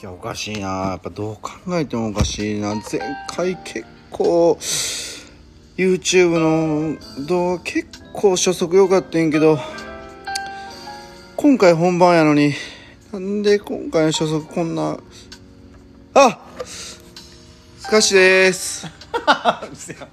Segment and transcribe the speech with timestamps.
[0.00, 0.68] いやおかしいな。
[0.68, 2.74] やっぱどう考えてもおかしいな。
[2.74, 4.58] 前回結構
[5.76, 9.58] YouTube の動画結構初速良かったんやけど
[11.36, 12.54] 今回本番やのに
[13.12, 14.98] なんで今回の初速こんな
[16.14, 17.00] あス
[17.88, 18.86] カッシュです。
[19.74, 20.08] せや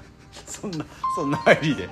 [0.46, 0.86] そんな
[1.16, 1.90] そんな入りで。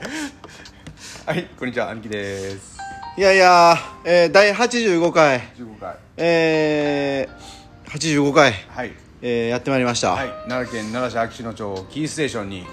[1.26, 1.90] はいこんにちは。
[1.90, 2.78] 兄貴です。
[3.18, 3.76] いやいや、
[4.06, 5.42] えー、第85回。
[5.58, 5.96] 15回。
[6.18, 7.59] えー、
[7.90, 8.94] 85回、はい。
[9.24, 10.30] えー、やってまいりました、はい。
[10.48, 12.64] 奈良県奈良市秋篠町キーステーションに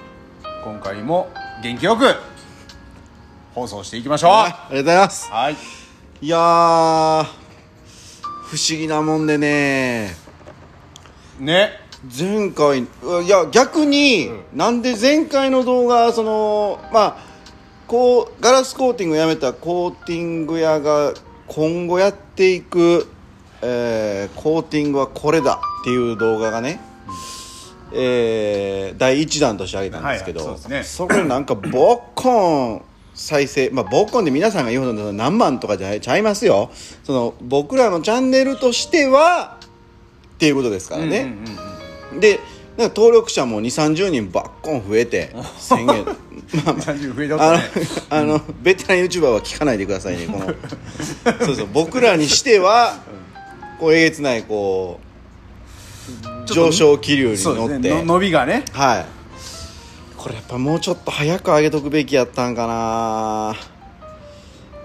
[0.62, 1.30] 今回も
[1.62, 2.04] 元気よく
[3.55, 4.30] 放送していきましょう。
[4.32, 5.30] はいありがとうございます。
[5.32, 5.56] はい。
[6.20, 10.14] いやー不思議なもんでね。
[11.41, 11.70] ね。
[12.14, 12.86] 前回い
[13.27, 17.16] や逆に、なんで前回の動画そのまあ
[17.86, 21.14] こうガラスコーティングをやめたコーティング屋が
[21.46, 23.08] 今後やっていく、
[23.62, 26.80] えーコーティングはこれだっていう動画がね、
[27.92, 31.08] えー第1弾としてあげたんですけど、はいはいそね。
[31.08, 32.83] こでなんかボッコン
[33.14, 36.70] 再生まあボッコンで皆さんが言うほどの何万とかじゃちゃいますよ。
[37.05, 39.58] その僕らのチャンネルとしては
[40.34, 42.41] っていうことですからね、うんうんうんで
[42.78, 43.64] 登録者も2
[43.95, 46.05] 3 0人ばっこん増えて 宣言。
[46.05, 46.12] ま
[46.67, 47.62] あま30増えてあ
[48.11, 50.47] あのあのベテラン YouTuber は聞かないでくださいねこの。
[51.47, 52.98] そうそう僕らにしては
[53.78, 55.06] こうえげつないこう
[56.46, 58.64] 上昇気流に乗って、ねの伸びがね。
[58.72, 59.06] はい。
[60.16, 63.55] これやっぱもうちょっと早く上げとくべきやったんかな。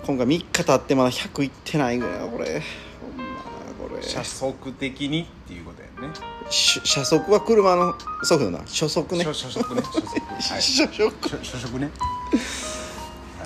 [0.05, 2.61] 今回3日経ってまだ100いってないぐらいこれ。
[2.99, 3.41] ほんま
[3.89, 4.01] これ。
[4.01, 6.13] 車速的にっていうことやね。
[6.49, 8.59] し車速は車の速度な。
[8.59, 9.23] 初速ね。
[9.23, 10.19] 初初速ね初速。
[10.19, 10.41] はい。
[10.41, 11.11] 初速。
[11.21, 11.91] 初初速ね。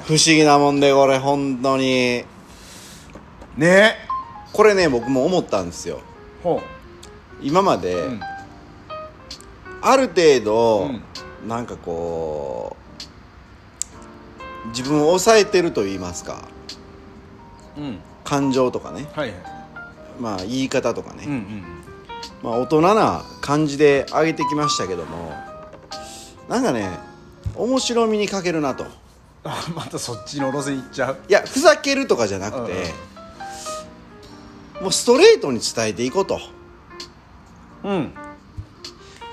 [0.06, 2.24] 不思議なもんでこれ本当に。
[3.58, 4.05] ね
[4.56, 6.00] これね僕も思ったんですよ。
[6.42, 6.62] ほ
[7.42, 8.20] 今まで、ううん。
[9.82, 11.50] ある程度、うん。
[11.50, 12.78] なんかこ
[14.64, 16.48] う自分を抑えてると言いますか。
[17.78, 18.00] うん。
[18.24, 19.10] 感情とかね。
[19.14, 19.40] はいはい。
[20.22, 21.64] まあ言い方とかね、うんうん
[22.42, 25.34] まあ大人な感じで上げてきましたけども
[26.48, 26.98] なんかね
[27.56, 28.86] 面白みに欠けるなと。
[29.44, 31.18] あ またそっちの路線行っちゃう。
[31.28, 32.94] いやふざけるとかじゃなくて、
[34.86, 36.40] もうストレートに伝えていこうと。
[37.84, 38.14] うん。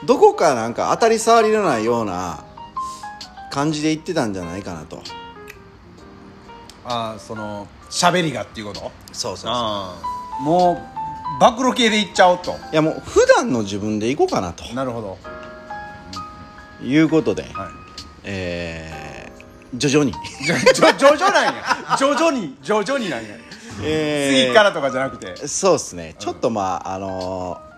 [0.06, 2.42] どこかなんか当たり障りのないような
[3.50, 5.02] 感じで言ってたんじゃないかなと。
[6.86, 8.90] ああその喋りがっていうこと？
[9.12, 9.94] そうそうそ
[10.40, 10.42] う。
[10.42, 10.82] も
[11.36, 12.52] う暴露系でいっちゃおうと。
[12.72, 14.64] いやもう普段の自分でいこうかなと。
[14.72, 15.18] なるほど。
[16.82, 17.52] いうことで、はい。
[18.24, 20.14] えー、徐々に、
[20.98, 22.56] 徐々なんや徐々に。
[22.62, 23.36] 徐々になんや、
[23.82, 25.46] えー次からとかじゃなくて。
[25.46, 26.14] そうですね。
[26.18, 27.72] ちょっとまああのー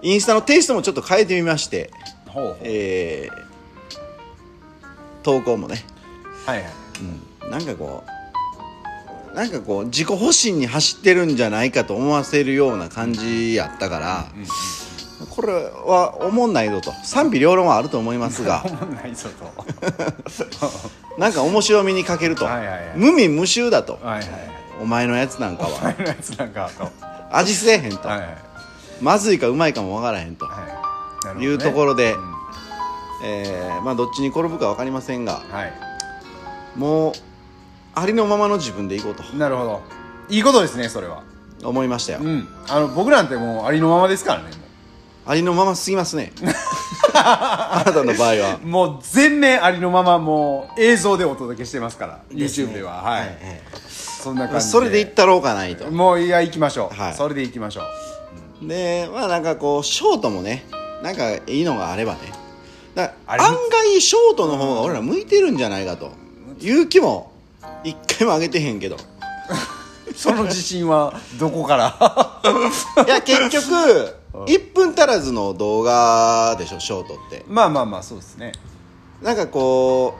[0.00, 1.90] インスタのテイストもちょっと変えてみまして。
[2.28, 2.56] ほうほう。
[2.62, 3.48] えー
[5.22, 5.84] 投稿もね、
[6.46, 6.72] はいはい。
[7.42, 8.02] うん、なんかこ
[9.32, 14.26] うなんかこう自己保身に走ってるんじゃないかと思わせるような感じやったから、
[15.30, 16.92] これは思んないぞと。
[17.04, 18.64] 賛否両論はあると思いますが。
[18.64, 19.52] 思んないぞと。
[21.18, 22.92] なんか面白みに欠けると、はいはいはい。
[22.96, 23.98] 無味無臭だと。
[24.02, 25.80] はいはいはいお前のやつなんかは。
[25.82, 26.90] 前のやつなんかと
[27.30, 28.20] 味せえへんと、はい。
[28.20, 28.38] はい
[29.00, 30.66] まずいかうまいかもわからへんと、はい。
[30.66, 30.78] なる
[31.22, 31.44] ほどね。
[31.44, 32.34] いうところでうん。
[33.24, 35.72] えーまあどっちに転ぶか分かりませんがはい。
[36.76, 37.12] もう
[37.94, 39.22] ありのままの自分でいこうと。
[39.36, 39.82] なるほど。
[40.28, 41.22] いいことですねそれは。
[41.64, 42.48] 思いましたよ、うん。
[42.68, 44.68] あの僕なんてもうありのままですからねも
[45.26, 46.32] ありのまますぎますね。
[47.12, 48.58] あなたの場合は。
[48.62, 52.72] うもう全面ありのままもう映像でお届けしてますからですね。
[52.72, 53.02] YouTube では。
[53.02, 53.36] はい、はいはい
[54.22, 54.70] そんな感じで。
[54.72, 55.90] それでいったろうかないと。
[55.90, 57.14] もういや行きましょう、はい。
[57.14, 57.82] それで行きましょ
[58.62, 58.66] う。
[58.66, 60.64] でまあなんかこうショートもね
[61.02, 62.20] なんかいいのがあればね。
[62.94, 66.10] だ案外ショートの方が俺ら向いてるんじゃないかと。
[66.60, 67.32] いう気も
[67.84, 68.96] 一回も上げてへんけど。
[70.16, 72.42] その自信はどこから？
[73.06, 74.16] いや結局
[74.46, 77.44] 1分足らずの動画でしょショートって。
[77.46, 78.52] まあまあまあそうですね。
[79.22, 80.16] なんかこ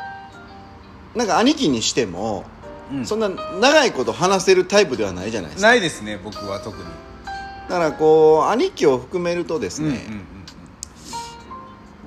[1.14, 2.44] うなんか兄貴にしても、
[2.92, 3.06] うん。
[3.06, 5.68] そんな長いこと話せるタイプではないじゃないですか。
[5.68, 6.84] ないですね僕は特に。
[7.68, 10.24] だからこう兄貴を含めるとですね、うんうん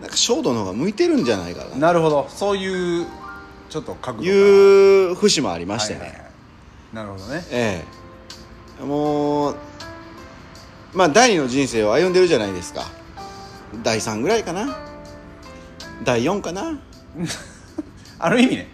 [0.02, 1.74] なんかショートの方が向いてるんじゃないかな。
[1.74, 2.28] うんなるほど。
[2.30, 3.06] そういう
[3.70, 6.96] ちょっと角度とがいう節もありましてね、はいはいはい。
[6.96, 7.46] なるほどね。
[7.52, 7.86] え
[8.82, 8.84] え。
[8.84, 9.56] もう
[10.94, 12.86] まあ第二の人生を歩んでるじゃないですか。
[13.84, 14.76] 第3ぐらいかな。
[16.04, 16.80] 第4かな。
[18.18, 18.68] ある意味ね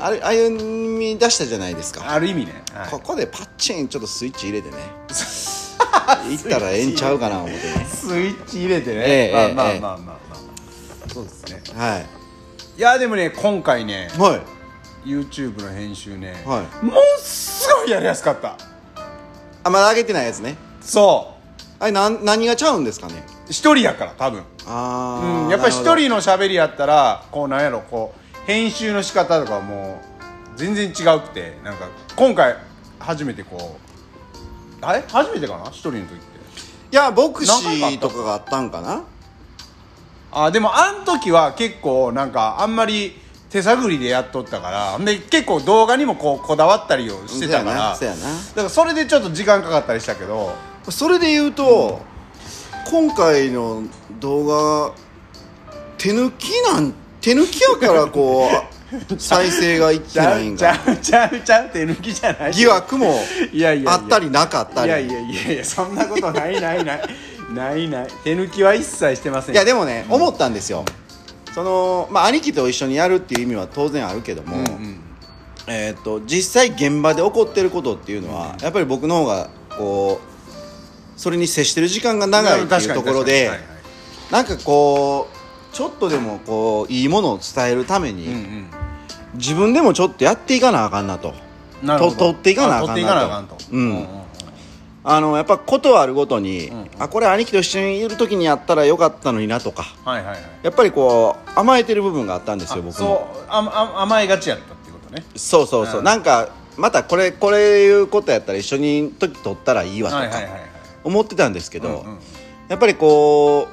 [0.00, 2.10] 歩み出したじゃないですか。
[2.10, 2.90] ある意味ね、はい。
[2.90, 4.76] ここでパッチンちょっとスイッチ入れてね。
[6.28, 7.86] 行ったらええんちゃうかな思ってね。
[7.88, 11.12] スイッチ入れてね、ええまあええまあまあまあまあ。
[11.12, 11.62] そうですね。
[11.76, 12.06] はい。
[12.78, 14.40] いやでもね今回ねはい。
[15.08, 16.84] YouTube の編集ね、はい。
[16.84, 18.56] ものすごいやりやすかった。
[19.62, 20.56] あまだ上げてないやつね。
[20.80, 21.34] そ
[21.78, 23.24] あれなん何がちゃうんですかね。
[23.48, 24.42] う一人やから多分。
[24.66, 30.00] ああ、うん、やっぱり一人の喋りやったらこうなんやろこう編集の仕方とかも
[30.54, 32.56] う全然違うくてなんか今回
[32.98, 33.78] 初めてこ
[34.82, 35.04] うあれ？
[35.08, 35.70] 初めてかな？
[35.70, 36.14] 一人の時って。
[36.92, 39.04] いやボクシーとかがあったんかな？
[40.32, 43.12] あでもあん時は結構なんかあんまり
[43.50, 50.54] 手探りでやっとったからで結構動画にもこうこだわったりをしてたからだからそれでちょっと時間かかったりしたけど
[50.88, 52.00] それで言うと、
[52.90, 53.82] 今回の
[54.20, 54.94] 動画
[55.98, 62.52] 手抜きなん手抜きやからこう再生がいってないんちゃうちゃうちゃう手抜きじゃない。
[62.52, 63.14] 疑惑も
[63.52, 63.92] いやいやいや。
[63.92, 64.88] あったりなかったり。
[64.88, 67.02] いやいやいやいやそんなことないないない。
[67.54, 68.08] ないない。
[68.24, 69.54] 手抜きは一切してません。
[69.54, 70.84] いやでもね、思ったんですよ。
[71.54, 75.00] そのまあ兄貴と一緒にやるっていう意味は当然あるけども、うんうん。
[75.68, 83.38] えー、と実際現場で起こってることっていうのは、やっぱり僕の方がこうそれに接してる時間が長いっていうところで、確かに確かに。
[83.38, 83.60] はいはい。
[84.32, 85.39] なんかこう
[85.72, 88.70] ちょっとでもこういいものを伝えるために、うん
[89.34, 91.34] 自分でもちょっとやっていかなあかんなと。
[91.86, 93.20] と取っていかなあかんなと。
[93.20, 93.56] あかんと。
[93.70, 94.06] うん。
[95.02, 96.90] あのやっぱことあるごとに、んうん。
[96.98, 99.84] あこれ兄貴と一緒にいる時にやったらよかったのになとか。
[100.04, 100.40] はいはいはい。
[100.62, 103.28] やっぱりこう甘えてる部分があったんですよあ僕も。
[103.48, 105.24] 甘えがちやったってことね。
[105.36, 106.04] そうそうそう、うん。
[106.04, 110.24] なんかまたこれこれいうことやったら一緒に時取ったらいいわとか
[111.04, 112.18] 思ってたんですけど、うんうん。
[112.68, 113.68] やっぱりこ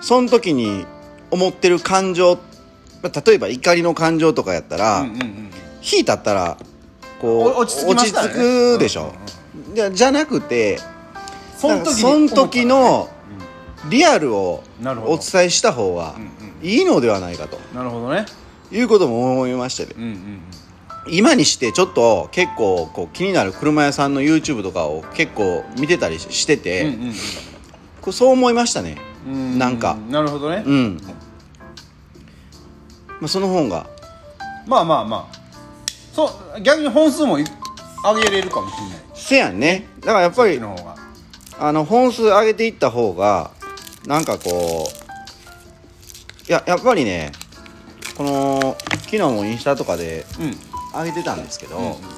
[0.00, 0.86] うその時に
[1.30, 2.38] 思ってる感情
[3.02, 5.48] まあ例えば怒りの感情とかやったら、うんうんうん
[5.80, 6.58] 火立ったら
[7.20, 7.72] こうお落
[8.04, 9.14] ち着くでしょ、
[9.72, 10.78] じゃじゃなくて
[11.56, 13.08] その時の時の
[13.88, 14.64] リアルを
[15.06, 17.58] お伝えした方がうんいいのではないかと。
[17.72, 18.26] なるほどね。
[18.72, 20.40] いうことも思いましてねうんうん
[21.10, 27.12] 今にしてちょっと結構こう気になる車屋さんの YouTube とかを結構見てたりしてて、うんうん
[28.10, 28.96] そう思いましたね。
[28.96, 29.07] う
[29.58, 29.96] なんか。
[30.08, 30.62] なるほどね。
[30.66, 31.00] うん、
[33.20, 33.86] まあ、その本が。
[34.66, 35.36] まあまあまあ。
[36.12, 36.26] そ
[36.56, 37.44] う逆に本数もい
[38.04, 38.98] 上げれるかもしれない。
[39.14, 39.86] せやんね。
[40.00, 40.96] だからやっぱりそっちの方が。
[41.60, 43.50] あの本数上げていった方が
[44.06, 44.88] なんかこ
[46.46, 47.32] ういややっぱりね
[48.16, 50.68] この昨日もインスタとかでうん。
[50.94, 52.17] 上げてたんですけど、うん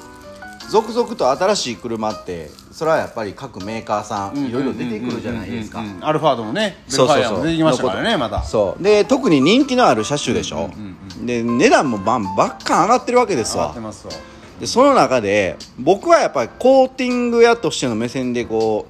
[0.71, 5.79] 続々と新しい車ってそれはやっぱり各メーカーさんいろいろ出てくるじゃないですか。
[5.79, 6.05] うんうんうんうん。
[6.05, 7.23] アルファードもねベそうそうそう。
[7.23, 8.41] ルファイアも出てきましたからねまた。
[8.41, 8.83] そう。
[8.83, 13.63] で特に人気のある車種でしょ、うんで値段もバンばっかん上がってるわけですわ。
[13.63, 14.13] 上がってますわ。
[14.61, 18.87] でその中で僕はやっぱりコーティング屋としての目線でこ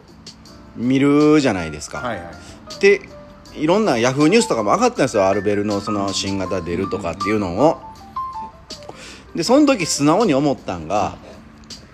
[0.77, 2.79] う見るじゃないですか、はいはい。
[2.79, 3.01] で
[3.55, 5.27] いろんなヤフーニュースとかも上がったんですよ。
[5.27, 7.81] アルベルのその新型出るとかっていうのを。
[9.35, 11.15] でその時素直に思ったんが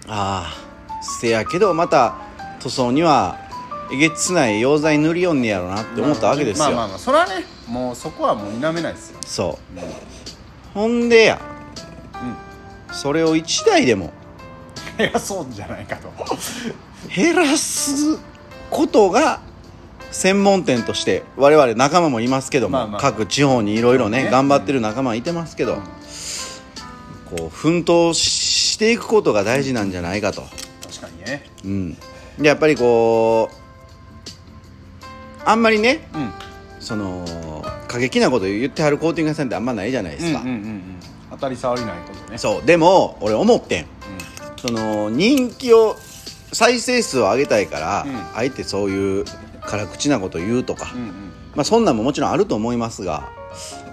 [0.08, 0.54] あ
[0.90, 2.16] あせやけどまた
[2.60, 3.38] 塗装には
[3.92, 9.20] えげつない溶剤塗りよんねやろなって思ったわけですよ、まあまあまあそれはねもうそこはもう否めないですよ。
[9.26, 9.80] そう、
[10.74, 11.42] ほんでや、
[12.94, 14.14] それを1台でも。
[14.98, 16.10] いやそうじゃないかと。
[17.14, 18.18] 減らす
[18.70, 19.42] ことが
[20.12, 23.02] 専門店として我々仲間もいますけども、まあまあ。
[23.02, 24.32] 各地方にいろいろねね。
[24.32, 25.76] 頑張ってる仲間いてますけど、
[27.30, 30.44] こう奮闘していくことが大事なんじゃないかと、
[30.82, 31.44] 確かにね。
[31.66, 31.98] うん、
[32.38, 33.56] でやっぱりこう
[35.46, 36.32] あんまりねうん。
[36.80, 37.26] その
[37.90, 40.82] 過激なこと言ってはるコーティング屋さんってあんまないじゃないですか、うんうんうんうん。
[41.32, 42.38] 当たり障りないことね。
[42.38, 42.66] そう。
[42.66, 43.88] でも俺思ってん。
[44.56, 45.98] その人気を
[46.54, 48.38] 再生数を上げたいから、うん。
[48.38, 49.26] あえてそういう
[49.62, 51.10] 辛口なこと言うとか、うんうん。
[51.56, 53.30] まあ、そんなんももちろんあると思いますが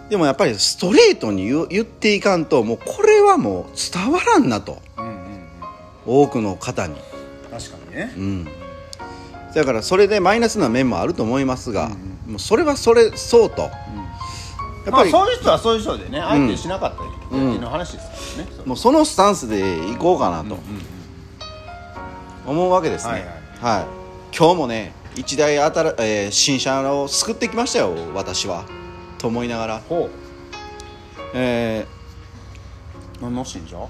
[0.08, 4.82] でもやっぱりストレートに言っていかんともうこれはもう伝わらんなと。
[4.98, 5.44] うんうんうん。
[6.06, 6.96] 多くの方に。
[7.50, 8.12] 確かにね。
[8.16, 8.48] うん。
[9.54, 11.90] だからそれでマイナスな面もあると思いますが、
[12.26, 13.70] もうそれはそれそうと、やっ
[14.90, 17.04] まぱり、あそういう人はそういう人でね相手しなかった
[17.36, 18.50] りうんの話ですからね。
[18.52, 20.58] それもうそのスタンスでいこうかなと。
[22.46, 23.22] 思うわけですね、はい
[23.78, 24.36] はい。
[24.36, 28.64] 今日もね一台新、えー新車を救ってきましたよ私は
[29.24, 30.10] と思いながら、ほ
[31.32, 31.86] え
[33.20, 33.88] う何の新車ー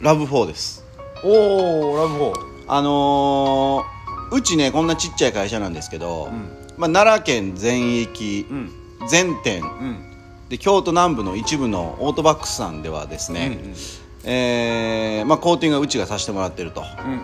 [0.00, 0.84] ラブ4です。
[1.24, 2.64] おおラブホー。
[2.68, 6.30] あのーうちねこんなちっちゃい会社なんですけど、ん。
[6.76, 8.70] まあ、奈良県全域、うん。
[9.08, 9.62] 全店。
[9.62, 10.12] うん。
[10.50, 14.30] で京都南部の一部のオートバックスさんではですね、うんうん。
[14.30, 16.82] えーまあ、コーティングはうちがさせてもらってると。
[16.82, 17.20] うんうん。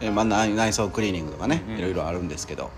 [0.00, 1.78] えーまあ、内内装クリーニングとかね、うん。
[1.78, 2.70] いろいろあるんですけど。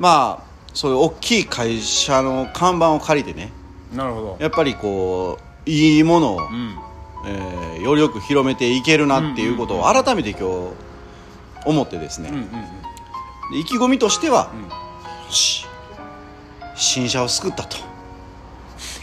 [0.00, 3.50] まあそういう大きい会社の看板を借りてね
[3.94, 4.36] なるほど。
[4.40, 6.78] やっぱりこういいものを、うん。
[7.26, 10.44] えーよりよく広めていけるなっていうことを改めて今日
[11.64, 12.50] 思ってですね、うんうんうん。
[12.50, 14.62] で意気込みとしては、ん。
[14.62, 14.68] よ
[15.30, 15.64] し
[16.74, 17.76] 新車を救ったと。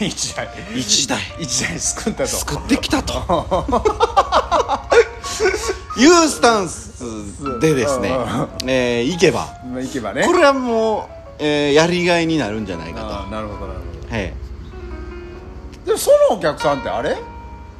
[0.00, 0.48] 一台。
[0.74, 1.18] 一台。
[1.38, 2.28] 一台救ったと。
[2.28, 3.66] 救ってきたと。
[5.98, 8.10] いうスタンスでですね
[8.66, 9.48] えーいけば。
[9.66, 10.24] まあ行けばね。
[10.26, 13.06] これはもう、えーやりがいになるんじゃないかと。
[13.06, 14.14] ああなるほどなるほど。
[14.16, 14.32] はい。
[15.84, 17.16] でもそのお客さんってあれ？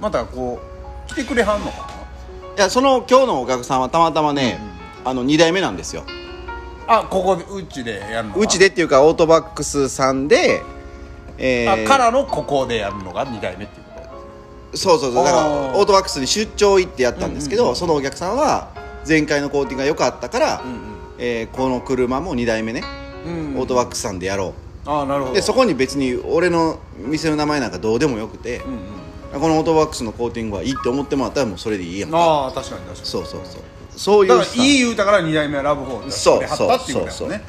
[0.00, 0.60] またこ
[1.06, 1.88] う来てくれはんのか
[2.56, 4.58] いやその今日のお客さんはたまたまね、
[5.04, 6.04] あの2代目なんですよ。
[6.86, 10.62] なあここでうちでやるのかうちでっていうかオートバックスさんで、
[11.38, 15.24] えーあからのここでやるのが2代目っていうこそうそうそう。
[15.24, 15.76] だからあー。
[15.78, 17.76] オートバックスに出張行ってやったんですけど、うんうんうん。
[17.76, 18.68] そのお客さんは
[19.08, 20.64] 前回のコーティングが良かったから、と
[21.18, 24.54] えーこの車も2代目ね、うんうんオートバックスさんでやろ
[24.84, 25.32] ああなるほど。
[25.32, 28.72] うでそこに別に俺の店の名前なんかどうでもよくて、うん
[29.34, 29.40] うん。
[29.40, 32.18] このオートバックスのコーティングはいいって思ってもらったらもうそれでいいやんか。
[32.18, 33.06] ああ確かに確かに。
[33.06, 33.62] そうそうそう。
[33.96, 37.44] そういうだからいい言うたから2代目はラブホーそうはったっていうことだよね。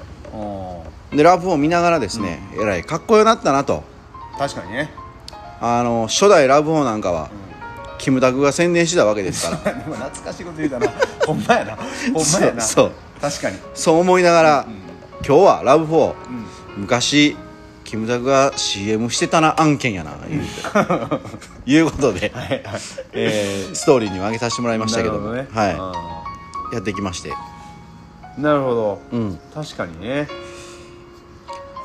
[1.13, 3.75] でラブを見ながらですね、えらいかっこよなったなと。
[3.75, 3.97] うん
[4.37, 4.89] 確かにね。
[5.59, 7.29] あの初代ラブホなんかは、
[7.97, 9.73] キムタクが宣伝してたわけですから。
[9.73, 10.87] でも懐かしいこと言うたな。
[11.25, 11.75] ほんまやな。
[11.75, 12.61] ほんまやな。
[12.61, 12.91] そうそう。
[13.19, 13.57] 確かに。
[13.73, 14.65] そう思いながら、
[15.25, 16.13] 今日はラブ4、
[16.75, 16.81] うん。
[16.81, 17.35] 昔
[17.83, 20.49] キムタクが CM してたな案件やな言うて。
[21.71, 22.31] いうことで、
[23.13, 25.47] えーストーリーに分けさせてもらいましたけどね。
[25.53, 27.31] はあい、やってきまして。
[27.31, 29.01] ーなるほど。
[29.11, 29.39] うん。
[29.53, 30.27] 確かにね。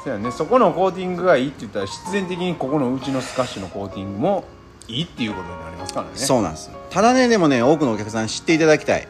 [0.02, 0.32] そうやね。
[0.32, 4.44] そこのコーティングがいいって言ったら必然的にここのうちのスカッシュのコーティングも
[4.88, 6.12] いいっていうことになりますからね。
[6.14, 9.06] そうなんですただねでもね多くのお客さんに知っていただきたい。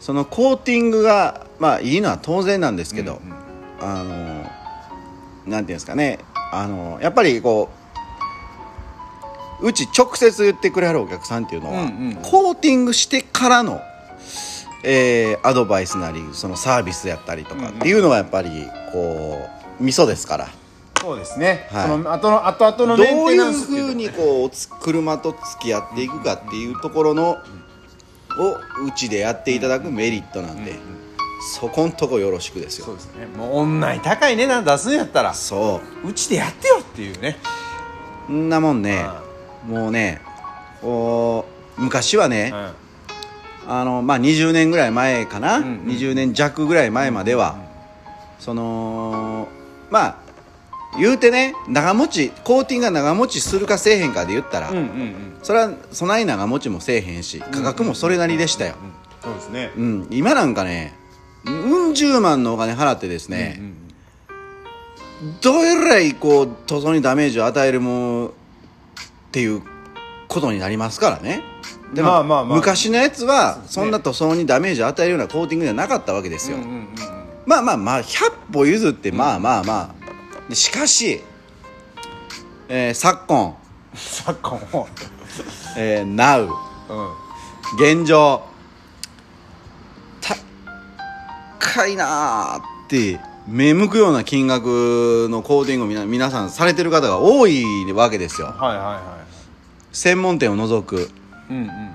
[0.00, 3.36] そのコーティングがまあいいのは当然なんですけど、うんうん。
[3.80, 6.18] あのなんていうんですかね。
[6.52, 7.70] あのやっぱりこ
[9.62, 12.16] ううち直接言ってくれはるお客さんっていうのは、うんうん。
[12.16, 13.80] コーティングしてからの、
[14.82, 18.50] えーアドバイスなりそのサービスやったりとかっていうのがやっぱり
[18.92, 19.48] こ
[19.80, 20.48] う味噌ですから。
[21.00, 21.88] そうですね、はい。
[21.88, 27.38] その後の後々のどうメンテナいうンスっていうふうにこうつ車と付き合っていくかっていうところの
[28.38, 28.56] を
[28.86, 30.74] うちでやっていただくメリットなんで、
[31.52, 32.86] そこんとこよろしくですよ。
[32.86, 33.26] そうですね。
[33.26, 36.08] もう女に高い値段出すんやったらそう。
[36.08, 37.36] うちでやってよっていうね。
[38.26, 39.06] そんなもんね
[39.66, 40.20] もうね
[40.80, 41.46] こ
[41.78, 42.52] う昔はね、
[43.66, 47.56] あのまあ20年ぐらい前かな、うんうん20年弱ぐらい前までは、
[48.38, 49.48] その
[49.90, 50.16] まあ
[50.98, 55.36] 言うてね長持ちコーティングが長持ちするかせえへんかで言ったら、うんうんうん。
[55.42, 58.74] それはそない長持ちもせえへんし価格もそれなりでしたよ、
[59.22, 59.72] そうですね。
[59.76, 60.06] うん。
[60.10, 60.94] 今なんかね
[61.46, 63.84] うん十万のお金払ってですね、うん
[65.40, 68.32] どえらいこう塗装にダメージを与えるものっ
[69.30, 69.62] ていう
[70.28, 71.42] ことになりますからね。
[71.94, 72.56] でも、まあまあまあ。
[72.56, 76.58] 昔のやつはそんな塗装にダメージを与えるようなコーティングではなかったわけですよ、
[77.46, 80.48] まあまあまあ100歩譲ってまあまあまあ。
[80.48, 81.22] でしかし、
[82.68, 83.56] えー昨今、
[83.94, 84.60] 昨今。
[84.72, 84.88] も
[85.76, 86.48] えー Now
[86.88, 88.02] うん。
[88.02, 88.42] 現状
[91.74, 98.46] 高いなーって目向くような金額のコーティングをみな皆さんされてる方が多いわけですよ。
[98.46, 99.24] はいはいは
[99.92, 100.96] 専門店を除く。
[100.96, 101.08] い
[101.50, 101.94] うんうんうん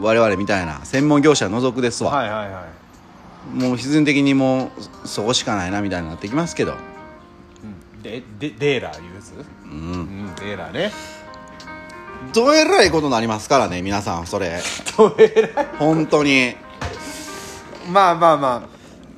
[0.00, 0.84] 我々みたいな。
[0.84, 2.66] 専門業者を除くですわ、はいはいは
[3.58, 3.62] い。
[3.62, 4.72] もう必然的にも
[5.04, 6.74] うそこしかないなみたいになってきますけど。
[6.74, 8.02] うん。
[8.02, 9.34] ででデーラーいうやつ？
[9.64, 9.70] うん。
[9.70, 9.96] う
[10.32, 10.90] んデーラーね。
[12.32, 14.60] どえらいことになりますからね皆さんそれ。
[14.96, 16.56] どえらい本当に。
[17.88, 18.73] まあまあまあ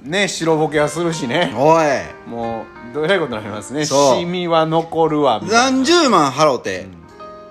[0.07, 1.53] ね白ボケはするしね。
[1.57, 1.87] おい。
[2.29, 3.85] もうどえらいことになりますね。
[3.85, 4.19] そう。
[4.19, 5.71] シミは残るわみたいな。
[5.71, 6.87] 何十万払うて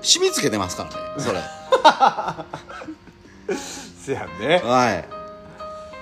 [0.01, 1.39] 染みつけてますからねそれ。
[3.57, 4.61] せやんね。
[4.63, 5.05] はい。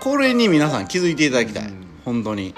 [0.01, 1.86] これに皆さん気づいていただきたい、うん。
[2.05, 2.53] 本当に。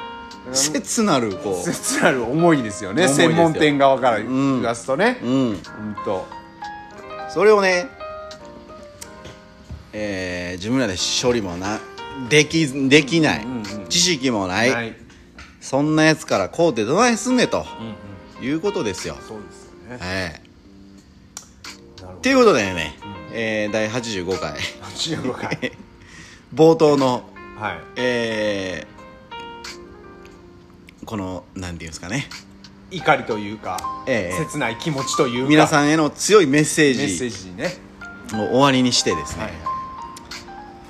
[0.53, 3.05] 切なるこ切なる思いですよね。
[3.05, 3.29] 思いですよ。
[3.29, 5.19] 専門店側から言わすとね。
[5.23, 5.33] ううん。
[5.33, 5.57] うん
[6.05, 6.27] と。
[7.33, 7.87] それをね
[9.91, 11.79] えー自分らで処理もな
[12.29, 13.87] できできない、うんうんうん。
[13.89, 14.89] 知識もない、はい。
[14.89, 14.95] うん
[15.65, 17.65] そんなやつからこうてどないすんねと。
[18.39, 19.17] うんいうことですよ。
[19.27, 19.97] そうですよね。
[19.99, 20.41] はい
[22.01, 22.95] なるほっていうことでね、
[23.33, 24.59] えー第85回ど
[24.95, 25.71] 15回。
[26.53, 27.23] 冒頭の
[27.59, 27.79] はい。
[27.95, 28.95] えー
[31.05, 32.27] このなんていうんですかね。
[32.91, 34.37] 怒りというかええ。
[34.45, 35.49] 切ない気持ちというか。
[35.49, 37.75] 皆さんへの強いメッセーメッセージね。
[38.33, 39.53] を終わりにしてですね、はい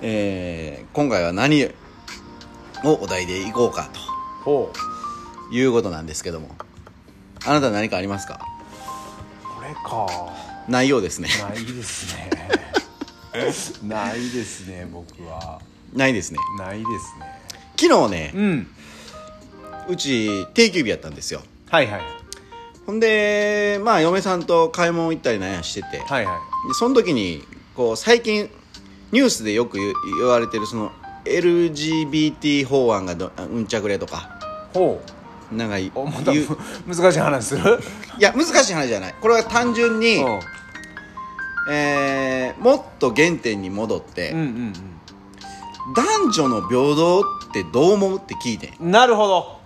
[0.07, 1.69] えー今回は何を
[3.01, 3.89] お題でいこうか
[4.45, 4.71] と
[5.51, 6.55] いうことなんですけども。
[7.43, 8.39] あなた何かありますか？
[9.43, 10.07] これか。
[10.69, 11.29] ないようですね。
[11.41, 12.29] ないですね。
[13.89, 15.59] ないですね僕は。
[15.93, 16.39] ないですね。
[16.59, 16.88] ないです
[17.19, 17.41] ね。
[17.75, 18.67] 昨日ねうん。
[19.89, 21.41] うち定休日やったんですよ。
[21.71, 22.01] はいはい。
[22.85, 26.33] ほんでまあ嫁さんと買い物行ったりなんやしてて、はいは
[26.65, 26.67] い。
[26.67, 27.43] でその時に
[27.75, 28.50] こう最近
[29.15, 30.91] ニュースでよく言言われてるその
[31.24, 34.38] LGBT 法案がどうんちゃくれとか。
[34.74, 35.01] ほ
[35.53, 36.34] なんかまた
[36.86, 37.79] 難しい話する？
[38.19, 39.15] いや難しい話じゃない。
[39.22, 40.39] これは単純に、うん。
[41.72, 44.74] えーもっと原点に戻って、うんうん
[45.95, 48.74] 男女の平等ってどう思うって聞いてん。
[48.81, 49.60] うんなるほど。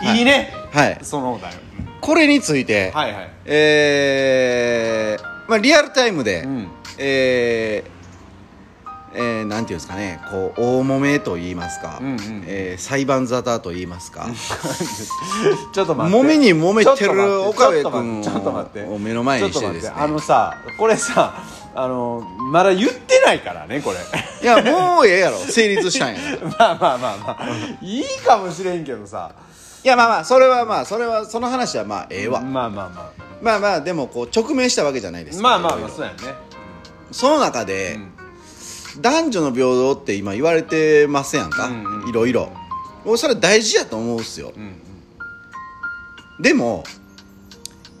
[0.00, 0.50] はいいいね。
[0.72, 0.98] はい。
[1.02, 1.58] そのだよ。
[2.00, 3.30] これについて、はいはい。
[3.44, 6.68] えーまあ、リアルタイムで、うん
[6.98, 8.02] えー
[9.14, 10.20] えーなんていうんですかね。
[10.30, 14.26] こう大揉めと言いますか、うんうんえー裁判沙汰と言いますか。
[15.72, 16.18] ちょっと待って。
[16.18, 18.22] 揉めに揉めてる岡部君
[18.94, 19.92] を目の前にしてですね。
[19.94, 21.34] あのさこれさ
[21.74, 23.98] あのまだ言ってないからねこれ。
[24.42, 25.38] いやもうええやろ。
[25.38, 26.20] 成立したんや。
[26.58, 27.48] まあまあまあまあ。
[27.82, 29.32] いいかもしれんけどさ。
[29.84, 33.10] いやまあまあそれはまあそれはその話はまあええわ、まあまあま
[33.42, 36.51] まあまあでもこう直面したわけじゃないですまあまあまあそうやね
[37.12, 38.12] その中で、うん
[39.00, 42.08] 男女の平等って今言われてますやんか、うんうん。
[42.10, 42.52] いろいろ。
[43.06, 44.52] もうそれ大事やと思うっすよ。
[44.54, 46.42] うんうん。
[46.42, 46.84] でも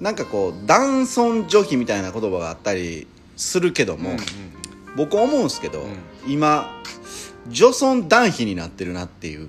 [0.02, 4.16] なんかこう男尊女卑みたいな言葉があったりするけども、うん
[4.94, 5.96] 僕思うんすけど、ん。
[6.26, 6.70] 今
[7.48, 9.48] 女尊男卑になってるなっていう。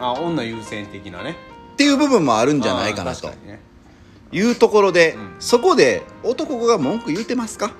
[0.00, 1.36] あ女優先的なね。
[1.74, 3.30] っていう部分もあるんじゃないかなと。
[4.32, 5.36] いうところで、うん。
[5.38, 7.72] そこで男が文句言うてますか？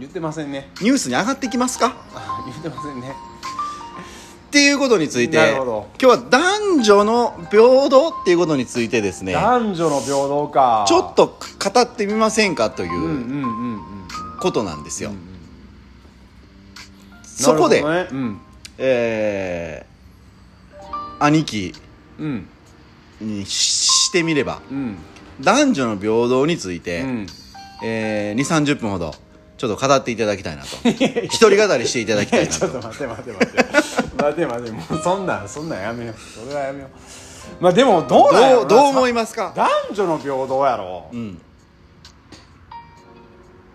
[0.00, 0.70] 言ってませんね。
[0.80, 1.94] ニュースに上がってきますか？
[2.14, 3.14] あ 言ってませんね。
[4.48, 5.88] っていうことについてなるほど。
[6.02, 9.32] 今日は男女の平等っていうことについてですね。
[9.34, 10.84] 男女の平等か。
[10.88, 11.38] ちょっと
[11.72, 13.16] 語ってみませんかというんうんうんうう
[13.76, 13.80] ん。
[14.40, 15.30] ことなんですよ、うんうん
[17.22, 18.16] そこで、なるほ
[18.78, 21.74] えー兄貴
[22.18, 22.46] うん
[23.20, 23.50] にし
[24.08, 24.96] してみればうん。
[25.40, 27.26] 男女の平等について、うん。
[27.82, 29.14] えー、2 3 0分ほど
[29.60, 30.68] ちょっと語っていただきたいなと。
[30.88, 33.56] 一人語りしていただきたいな ちょっとと待って待って待って。
[34.16, 36.14] 待って待ってもうそんなんそんなんやめよう。
[36.18, 37.62] それはやめよう。
[37.62, 39.52] まあでもどうなんどうどう思いまますか？
[39.54, 41.08] 男女の平等やろ。
[41.12, 41.42] うん。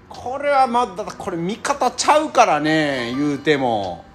[0.09, 4.05] これはまだこれ見方ちゃうからね言うても。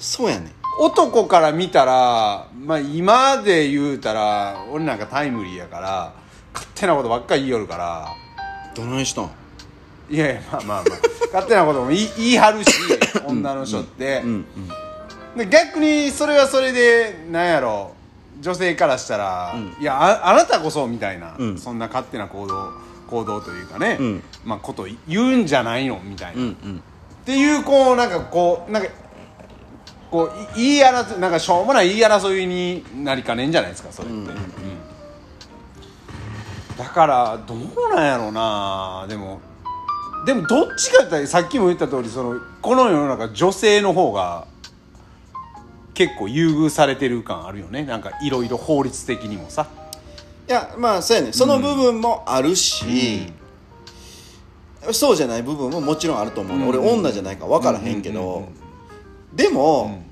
[0.00, 6.12] そうやね男から見たらまあ今で言うたら俺なんかタイムリーやから
[6.52, 8.08] 勝手なことばっかり言いよるから。
[8.74, 9.30] どないしたん？
[10.10, 10.98] いやいやまあまあまあ。
[11.32, 12.70] 勝手なことも言い言い張るし
[13.26, 14.44] 女の人って、うん。
[15.36, 17.94] で逆にそれはそれでなんやろ。
[18.40, 19.76] 女性からしたら、うん。
[19.80, 21.58] いやああなたこそみたいな、うん。
[21.58, 22.72] そんな勝手な行動
[23.06, 24.22] 行動というかね、うん。
[24.44, 26.48] まあこと言うんじゃないのみたいな、うん。
[26.48, 26.82] うっん
[27.26, 28.88] ていうこうなんかこうなんか
[30.10, 34.26] こうい言い争いなんかしょうもない言い争いになりかねんじゃないですかそれって、うん。
[36.78, 37.58] だからどう
[37.94, 39.04] なんやろうな。
[39.06, 39.40] でも
[40.26, 44.46] でもどっちかってさっきも言った通りそのこの世の中女性の方が
[45.94, 47.84] 結構優遇されてる感あるよね。
[47.84, 49.66] なんかいろいろ法律的にもさ。
[50.48, 51.32] いやまあそうやね。
[51.32, 53.32] その部分もあるし、
[54.92, 56.68] そうじゃない部分ももちろんあると思うね、うん。
[56.70, 58.32] 俺女じゃないから分からへんけど、うん。
[58.34, 58.40] うん。
[58.40, 59.36] うん。
[59.36, 60.02] でも、うん。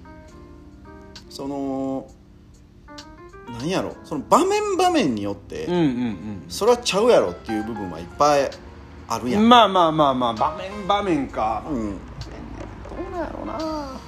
[1.31, 2.07] その
[3.51, 3.97] なんやろ。
[4.05, 6.44] その場面場面によって、うんうん。
[6.49, 8.51] それはちゃうやろっていう部分はいっぱい
[9.09, 9.47] あるや、うん。
[9.47, 11.64] んまあまあまあまあ場面場面か。
[11.68, 11.99] うん、ど
[13.09, 14.01] うなんやろうな。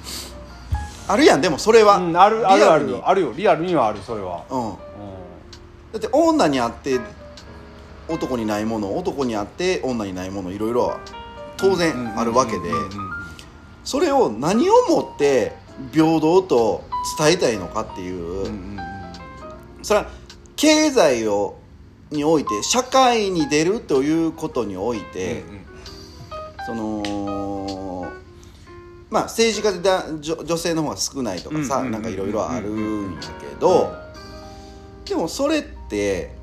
[1.07, 2.99] あるやんでもそれは、うんあるあるある。
[3.03, 3.33] あるよ。
[3.35, 4.45] リアルにはあるそれは。
[4.49, 4.77] うん、う
[5.93, 6.99] だって女にあって
[8.07, 10.97] 男にないもの男にあって女にないものいろいろ
[11.57, 12.69] 当ん然あるわけで。
[13.83, 15.55] それを何をもって
[15.91, 16.83] 平等と
[17.17, 18.79] 伝えたいのかっていう、うんうんうん。
[19.81, 20.05] それは
[20.55, 21.57] 経済を
[22.11, 25.43] において社会に出るということにおいて、
[26.65, 28.11] その
[29.09, 33.93] まあ政治家でだ女女性の方が少ないとかさなんかいろいろあるんやけど
[35.05, 36.35] でもそれって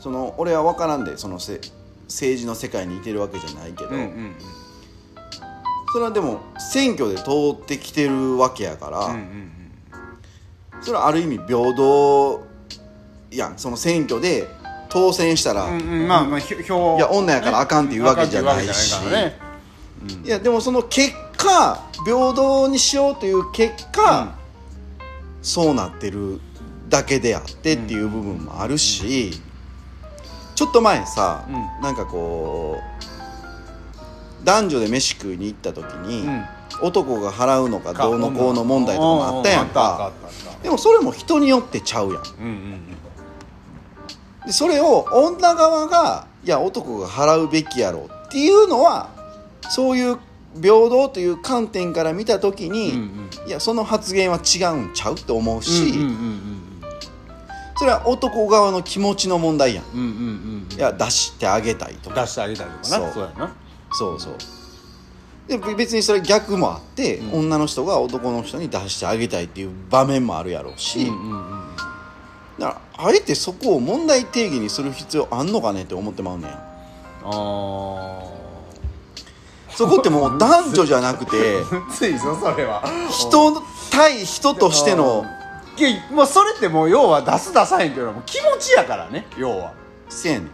[0.00, 1.60] その俺は分からんでそのせ
[2.06, 3.90] 政治の世界にいてるわけじゃないけど、
[5.92, 9.16] それはでも選挙で通ってきてるわけやから、
[10.80, 12.46] それはある意味平等
[13.30, 13.58] やん。
[13.58, 14.48] その選挙で
[14.88, 18.94] 当選したら、うんうんまあまあ票いや女やからあかんっていうわけじゃないし。
[19.10, 19.38] ね。
[20.02, 20.26] うん。
[20.26, 24.30] いやでもその結果平等にしようという結果、うん。
[25.42, 26.40] そうなってる
[26.88, 29.32] だけであってっていう部分もあるし、
[30.54, 31.82] ちょっと前さ、うん。
[31.82, 32.78] なんかこ
[34.42, 36.44] う男女で飯食いに行った時に、うん。
[36.80, 40.12] 男が払うのかどうのこうの問題とかもあったやんか。
[40.62, 42.22] でもそれも人によってちゃうやん。
[42.22, 42.87] うんうん
[44.48, 49.10] でそれを女側がいや男が払うべきやろっていうのは
[49.68, 50.18] そういう
[50.54, 53.48] 平等という観点から見た時に、うんうん。
[53.48, 56.64] いやその発言は違うんちゃうって思うし、うんうんうん
[57.76, 59.84] それは男側の気持ちの問題やん。
[59.94, 60.76] うんうんうんうん。
[60.76, 62.22] いや出してあげたいとか。
[62.22, 63.02] 出してあげたりとかそう。
[63.02, 63.56] なそうやな。
[63.92, 64.34] そうそう。
[65.46, 67.40] で別にそれ逆もあって、うん。
[67.40, 71.67] 女の人が男の人に出してあげたいっていう場面もあるやろうし、うんうんうん
[72.58, 76.50] だからあえてそこを問題定義にする必要あんのかねって思ってまうねん。
[76.50, 78.38] あ
[79.70, 82.82] そこってもう男女じゃなくて あついぞそれは。
[83.10, 85.24] 人対人としての
[85.76, 89.72] いやもうそれってもう要は出す出さへんっていうのはもう気持ちやからね要は。
[90.08, 90.50] せやねん。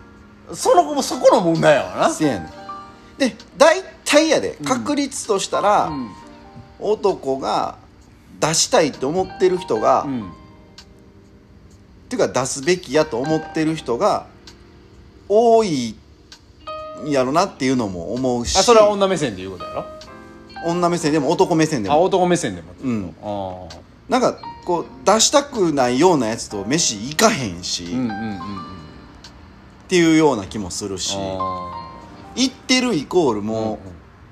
[0.54, 2.10] その子もそこの問題やわな。
[2.10, 2.50] せやねん。
[3.16, 6.10] で大体やで確率としたら、うん。
[6.80, 7.76] 男が
[8.40, 10.32] 出したいと思ってる人が、っうん
[12.16, 14.26] ていうか出すべきやと思ってる人が
[15.28, 15.96] 多い
[17.04, 19.84] んやろなっていうのも思うしあそれは女目線で言うことやろ？
[20.66, 23.14] 女目線でも男目線でもあ男目線でもうん。
[23.22, 28.38] ああなんかこう出したくないようなやつと飯行かへんし、っうんうんうんうん
[29.88, 31.20] ていうような気もするしあ
[32.36, 33.78] 行ってるイコールーも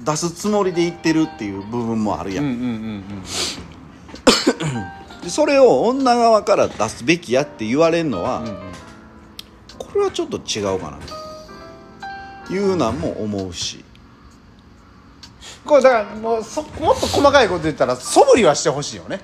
[0.00, 2.68] う出すつもりで行ってるっていう部分もあるやん、うんうんうんう
[2.98, 3.04] ん
[5.22, 8.54] でそれを女側から出すべきやって言われるのは、うんうん。
[9.78, 10.98] これはちょっと違うかな
[12.46, 12.52] と。
[12.52, 13.84] いうなんも思うし。
[15.64, 19.20] これだからもうそもっと細かいこと言ったら素振りはしてほしいよね。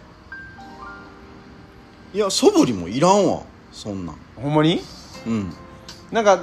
[2.15, 3.43] いや素振りもいらんわ。
[3.73, 4.17] そんなん。
[4.37, 4.81] ほんまに？
[5.27, 5.53] うん。
[6.13, 6.39] なんか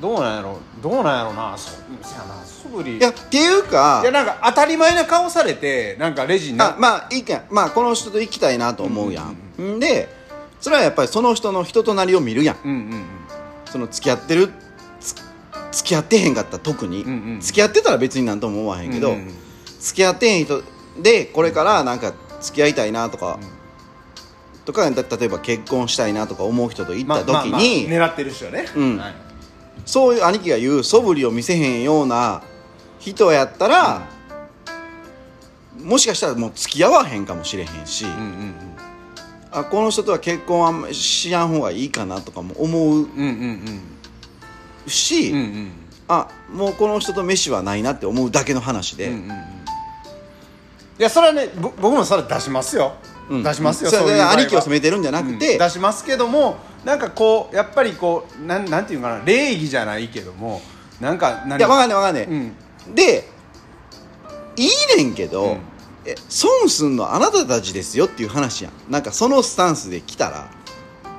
[0.00, 1.78] どうなんやろどうなんやろなそそ
[2.14, 2.98] やな素振り。
[2.98, 7.42] いやっていうかいやなんか当たり前な顔されてなんかレジになあまあいいけん。
[7.50, 9.22] まあこの人と行きたいなと思うや
[9.58, 10.08] ん,、んで
[10.60, 12.56] それはやっぱりその人の人となりを見るやん。
[12.64, 13.04] うんうんうん。
[13.70, 14.50] その付き合ってる
[15.00, 15.14] つ
[15.72, 19.34] 付き合ってへんかったら特に、うんうん付き合ってたら別になんとも思わへんけど、うんうんうん。
[19.80, 20.62] 付き合ってへん人
[21.00, 23.38] でこれからなんか付き合いたいなとか、
[24.64, 28.66] とかだ例えば結婚したいなとか思う人と行った時に、まあまあまあ狙ってる人はね。
[28.74, 28.96] うん。
[28.98, 29.25] はい
[29.84, 32.42] そういう兄貴が言う素振りを見せへんような
[32.98, 34.08] 人やったら、
[35.82, 38.54] もしかしたらもう付き合わへんかもしれへんし、うんうん
[39.52, 43.08] あこの人とは結婚はあんまりしやん方がいいかなとかも思ううんうん
[44.84, 44.90] うん。
[44.90, 45.72] し、うんうんうん。
[46.08, 49.28] あもうこの人と飯はないなって思うだけの話で、うんうんうん。
[49.28, 49.32] い
[50.98, 52.96] やそれはねぼ僕もそれ出しますよ、
[53.30, 53.42] うん。
[53.42, 53.90] 出しますよ。
[53.90, 54.38] それでそういう場合は。
[54.38, 55.58] 兄貴を責めてるんじゃなくて、うん。
[55.58, 60.62] 出しますけどもなんかこうやっぱりこうなんなんていうのかな礼儀じゃないけども
[61.00, 62.54] なんか何いやわかんないわかんない、うん。
[62.94, 63.28] で
[64.56, 65.58] いいねんけど、うん。
[66.04, 68.72] え損すんのあなたたちですよっていう話やん。
[68.88, 70.48] なんかそのスタンスで来たら。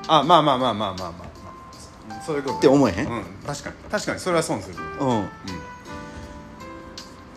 [0.07, 2.57] あまあまあまあまあまあまあ、まあ、そういうこと。
[2.59, 3.05] って思えへん？
[3.05, 3.75] うん、確かに。
[3.91, 4.75] 確かにそれは損する。
[5.01, 5.29] うん。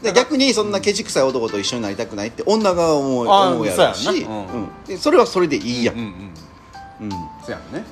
[0.02, 4.04] で逆にそんなケチくさい男と一緒になりたくないって女側は思う思うやろうし。
[4.04, 7.06] そうやんそれはそれでいいやん、うんうん。
[7.06, 7.10] うん。
[7.10, 7.84] そうやんね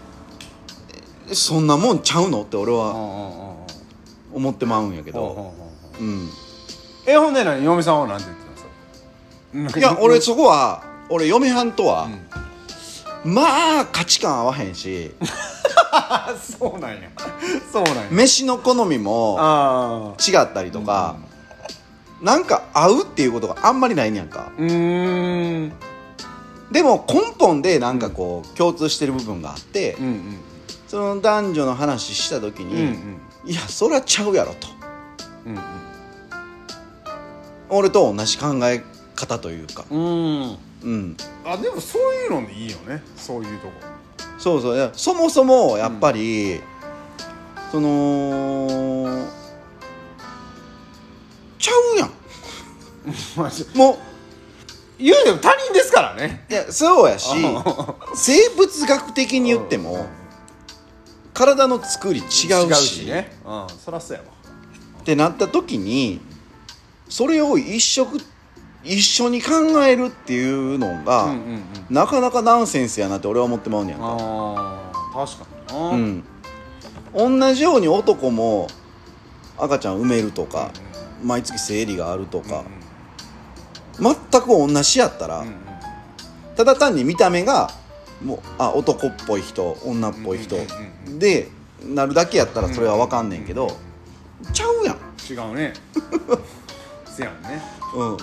[1.33, 2.95] そんなもんちゃうのって俺は
[4.33, 5.53] 思ってまうんやけど、
[7.07, 7.65] えほんで何？
[7.65, 12.09] 嫁さんはなんて言ってたんですかいや俺そこは俺嫁はんとは
[13.25, 13.35] う、ん。
[13.35, 15.11] まあ価値観合わへんし
[15.93, 16.99] あ そうなんや。
[17.73, 18.03] そうなんや。
[18.11, 21.17] 飯の好みも違ったりとか、
[22.23, 24.53] なんか合うっていうことがあんまりないねやんか。
[24.59, 25.73] うーん。
[26.71, 30.41] でも根本でなんかこう共通してる部分があって、うんうん
[30.89, 33.51] その男女の話した時に、うんうん。
[33.51, 34.69] いやそりゃちゃうやろと。
[35.47, 35.59] うん
[37.71, 38.83] 俺と同じ考え
[39.15, 39.85] 方というか。
[39.91, 40.01] うん。
[40.01, 40.59] うん。
[40.83, 43.03] うんあでもそういうのでいいよね。
[43.17, 43.73] そういうとこ。
[44.39, 44.91] そうそう。
[44.95, 46.61] そもそもやっぱり、
[47.71, 49.27] その
[51.59, 52.11] ちゃうやん。
[53.37, 53.99] まあもう
[54.99, 56.47] 言うても他人ですからね。
[56.49, 57.29] いやそうやし
[58.15, 60.07] 生物学的に言っても
[61.39, 62.49] 体の作り違うし。
[62.49, 63.31] 違うしね。
[63.47, 64.29] うんそらそうやわ。
[65.01, 66.21] ってなった時に
[67.09, 68.19] それを一食
[68.83, 69.51] 一緒に考
[69.85, 71.63] えるっていうのが、うんうんうん。
[71.91, 74.91] なかなかナンセンスやなって俺は思ってまうねやんか。
[75.15, 76.25] 確かに
[77.15, 77.23] な。
[77.23, 77.41] うん。
[77.41, 78.67] 同じように男も
[79.57, 80.73] 赤ちゃん産めるとか、
[81.23, 82.65] 毎月生理があるとか、
[84.01, 85.55] 全く同じやったら、うんうん。
[86.57, 87.71] ただ単に見た目が
[88.23, 90.69] もうあ男っぽい人女っぽい人うんうん
[91.07, 91.49] うんで
[91.85, 93.71] なるだけやったらそれは分かんねんけど、
[94.53, 94.97] ちゃうやん、
[95.31, 95.73] 違うね。
[97.07, 97.63] せやんね。
[97.95, 98.17] うん、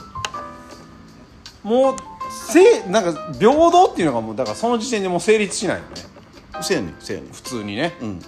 [1.64, 1.96] もう
[2.30, 5.90] せなんか平等っていうのがもうだからその時点でもう成立しないよね。
[6.62, 7.32] せやねんせやねん。
[7.32, 7.96] 普通にね。
[8.02, 8.22] うん、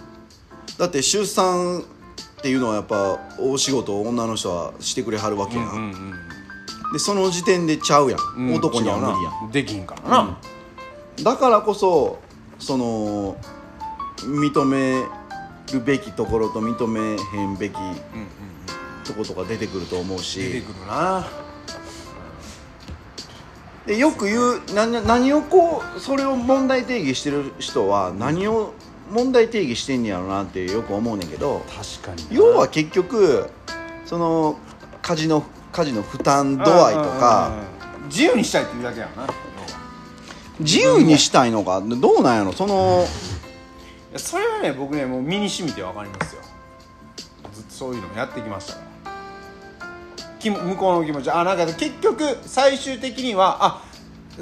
[0.77, 1.83] だって出産
[2.39, 6.13] っていうのはやっぱ大仕事を女の人はしてくれはるわけやん、うんうん
[6.93, 9.51] でその時点でちゃうやん、うん男には無理やん。
[9.51, 10.37] できんからな、
[11.23, 12.19] だからこそ
[12.59, 13.37] その
[14.17, 15.03] 認め
[15.73, 17.73] るべきところと認めへんべき
[19.03, 21.27] とことか出てくると思う出てしくるな。
[23.85, 28.73] でよく言う何何をこうそれを問題定義してる人は何を
[29.11, 32.35] 問題定義してんねやろなってよく思うねんけど確かにな。
[32.35, 33.49] 要は結局
[34.05, 34.57] その
[35.01, 37.51] 家事の家事の負担度合いとか
[38.05, 39.27] 自由にしたいっていうだけやな
[40.59, 42.53] 自由にしたいのかどうなんやろ？
[42.53, 43.05] その
[44.15, 46.41] それはね僕ねもう身に染みて分かりますよ。
[47.53, 51.29] ずっとそういうのもやってきましたからき向こうの気持ち。
[51.29, 53.83] あなんか結局最終的にはあ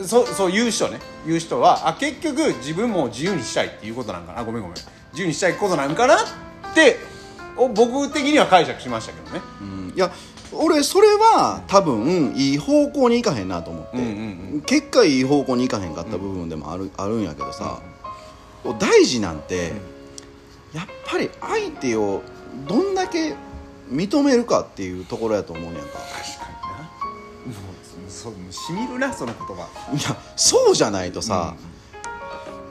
[0.06, 1.00] そうそう言う人ね。
[1.26, 4.40] 言う人はあ結局自分も自由にしたいっていうことなんかな。
[4.40, 4.76] あごめんごめん。
[5.12, 6.18] 自由にしたいことなんかなっ
[6.74, 6.98] て
[7.58, 9.42] お僕的には解釈しましたけどね。
[9.62, 9.94] うん。
[9.96, 10.12] いや
[10.54, 14.10] 俺それは多分いい方向にいかへんなと思って、うんうん
[14.62, 17.82] 結果いい方向にいかへんかった部分でもある,、あるんやけどさ、
[18.80, 19.74] 大事なんて、
[20.74, 22.22] やっぱり相手を
[22.68, 23.36] どんだけ
[23.92, 25.94] 認めるかっていうところやと思うねやんか。
[25.94, 26.52] 確か
[27.46, 27.60] にな。
[27.60, 27.72] も
[28.08, 29.68] うそうしみるなその言葉。
[29.94, 31.56] いやそうじゃないとさ、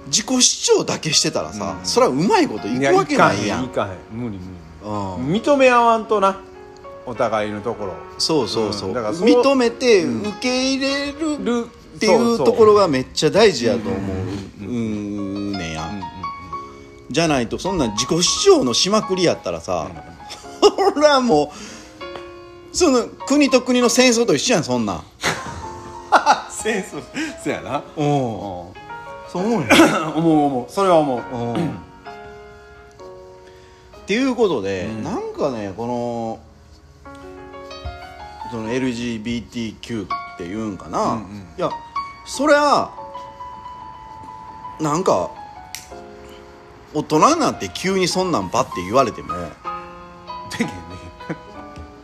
[0.07, 1.87] 自己主張だけしてたらさ、うん。
[1.87, 3.65] それはうまいこといくわけないやん。
[3.65, 4.19] いかへんいかへん。
[4.19, 4.89] 無理無理。
[4.89, 5.33] うん。
[5.33, 6.41] 認め合わんとな
[7.07, 7.95] お互いのところ。
[8.19, 8.95] そうそうそう、うん。
[8.95, 10.21] だから認めてうん。
[10.23, 14.25] 受け入れるるっていうところがめっちゃ大事やと思う。
[15.57, 15.91] ねや、
[17.11, 19.89] じゃないとそんなん自己主張のしまくりやったらさ、
[20.61, 21.53] ほらも
[22.73, 25.05] うその国と国の戦争と一緒やんそんなん。
[26.51, 27.03] 戦争
[27.43, 27.83] そやな。
[27.97, 28.07] うん。
[28.07, 28.75] 思
[29.31, 29.67] そう思うよ。
[30.17, 30.73] う思う。
[30.73, 31.37] それは思う。
[31.37, 31.55] うん。
[31.55, 31.57] っ
[34.07, 35.05] ていうことで、うん。
[35.05, 36.39] なんかねこの
[38.55, 41.55] その LGBTQ っていうんかな、うんうん。
[41.59, 41.71] いや
[42.25, 42.89] そりゃ
[44.81, 45.33] なんか
[46.95, 49.35] 大人になって急にそんなんばって言われても。
[49.35, 50.69] でけん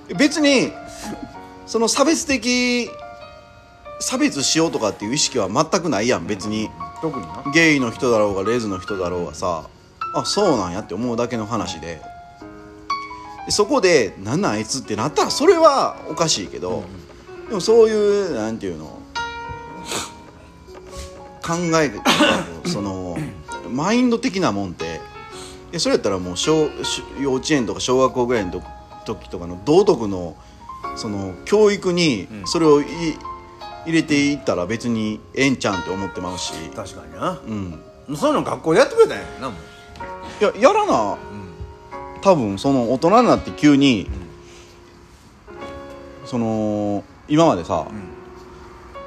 [0.09, 0.73] で別に
[1.67, 2.91] その差別的
[4.01, 6.69] 差別しようとかっていう意識は全くないやん別に。
[7.01, 7.45] 特にな。
[7.55, 9.69] ゲイの人だろうがレズの人だろうがさ。
[10.17, 12.03] あそうなんやって思うだけの話でで
[13.49, 16.85] そこで「なんなんあいつ」ってなったらそれはおかしいけど、
[17.49, 18.99] でもそういうなんていうの
[21.43, 21.91] 考え
[22.69, 23.17] その
[23.69, 25.01] マインド的なもんって
[25.79, 28.65] それやったらもう小小幼稚園とか小学校ぐらいの時
[29.07, 30.37] 時とかの道徳の
[30.97, 32.47] その教育にうん。
[32.47, 32.85] それをい
[33.87, 37.41] 入れていったら別にええんちゃうんって思ってまうし、確かにな。
[38.09, 40.45] うん、そういうの学校でやってくれたんやなもう。
[40.45, 41.17] いややらな
[42.23, 44.09] 多分その大人になって急に、
[46.25, 47.87] その今までさ、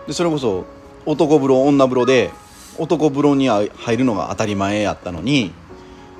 [0.07, 0.65] でそれこそ
[1.05, 2.31] 男風呂女風呂で
[2.77, 5.53] 男風呂に入るのが当たり前やったのに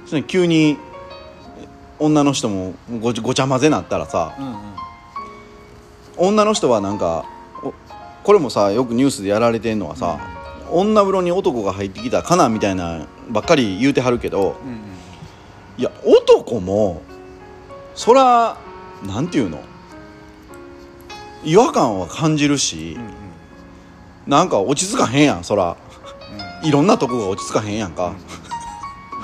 [0.06, 0.78] それ急に
[2.00, 4.56] 女の人もごちごちゃ混ぜなったらさうんうん。
[6.16, 7.26] 女の人はなんか
[7.64, 7.74] お
[8.24, 10.20] これもさよくニュースでやられてんのはさ、
[10.72, 14.93] 女風呂に男が入ってきたらかなみたいなばっかり言うてはるけどうんうん
[15.78, 17.02] いや男も
[17.96, 18.58] そら
[19.06, 19.62] なんていうの？
[21.44, 23.14] 違和感は感じるし、うんうん。
[24.28, 25.76] なんか落ち着かへんやんそら。
[26.62, 26.68] うん。
[26.68, 28.14] いろんなとこが落ち着かへんやんか。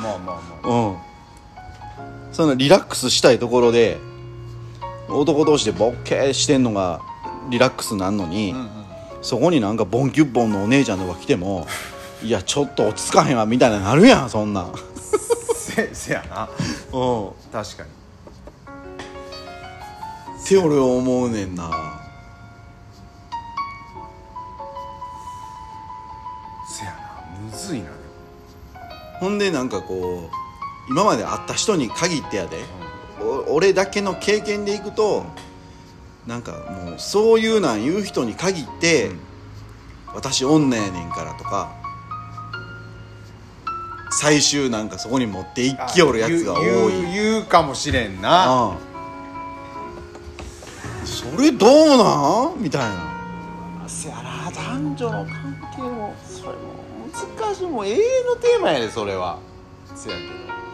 [0.02, 0.70] まあまあまあ。
[0.70, 0.98] うん、
[2.34, 3.98] そのリラックスしたいところで
[5.08, 7.02] 男同士でボッケーしてんのが
[7.50, 8.70] リラックスなんのに、うんうん。
[9.22, 11.68] そこになんかボンキュッボンのお姉ちゃんとか来ても
[12.24, 14.74] いやちょっと落ち着かへんわみたいななるやんそんなん
[15.88, 16.50] せせやな。
[16.94, 17.90] うん確かに。
[20.44, 21.70] って俺は思うねんな。
[26.68, 26.98] せやな
[27.42, 27.90] むずいな。
[29.20, 32.58] ほんでなんかこう今まで会った人に限ってやで、
[33.22, 35.26] お俺だけの経験でいくと、
[36.26, 39.20] なんかもうそういうなん言う人に限って、うん。
[40.12, 41.72] 私女やねんからとか
[44.12, 47.14] 最終なんかそこに持っていきよるやつが多い。
[47.14, 48.30] 言うかもしれんな。
[48.72, 48.78] あ
[51.06, 52.62] それどうなん？
[52.62, 53.10] みたいな。
[53.88, 56.56] せやな男女の関係もそれも
[57.42, 59.40] 難しいもう永遠のテーマやでそれは。
[59.96, 60.30] せやけど。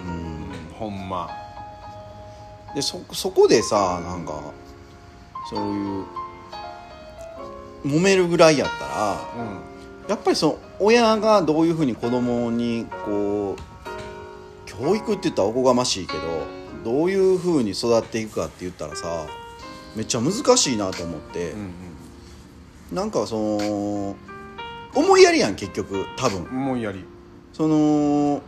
[0.05, 1.29] うんうんほんま。
[2.73, 4.41] でそそこでさなんか
[5.49, 6.05] そういう
[7.85, 10.09] 揉めるぐらいやったらうん。
[10.09, 13.61] やっぱりその親がどういうふうに子供にこう
[14.65, 16.19] 教育って言ったらおこがましいけど
[16.83, 19.25] どういうふうに育っていくかって言ったらさ
[19.95, 21.71] めっちゃ難しいなと思って、うん
[22.91, 24.15] なんかその
[24.93, 26.43] 思いやりやん結局多分。
[26.43, 27.03] うんもうやり。
[27.51, 28.41] その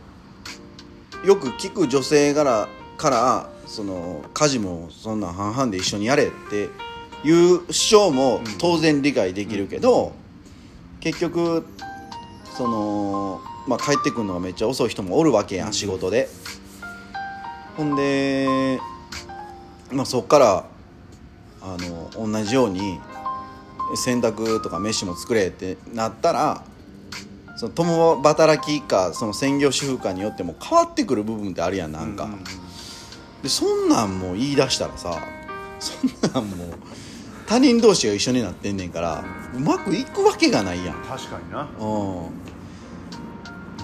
[1.24, 6.68] よく聞く女性からからその家事もそんなん半々で一緒にやれって
[7.26, 10.12] いう主張も当然理解できるけど、
[11.00, 11.66] 結局
[12.58, 16.28] その、まあ、帰ってくるのがめっちゃ遅い人もおるわけやん、仕事で。
[17.76, 18.80] ほんで、
[19.92, 20.64] まあ、そっから
[21.62, 22.98] あの同じように
[23.94, 26.64] 洗濯とか飯も作れってなったら
[27.56, 35.16] その共働きかその専業主婦かによっても変わってくる部分ってあるやんなんか、ううでそんなんもう言い出したらさ
[35.78, 36.68] そんなんもう
[37.46, 40.96] 他人同士が一緒になってんねんからうまくいくわけがないやん。
[40.96, 41.68] 確かにな。
[41.80, 41.86] うん。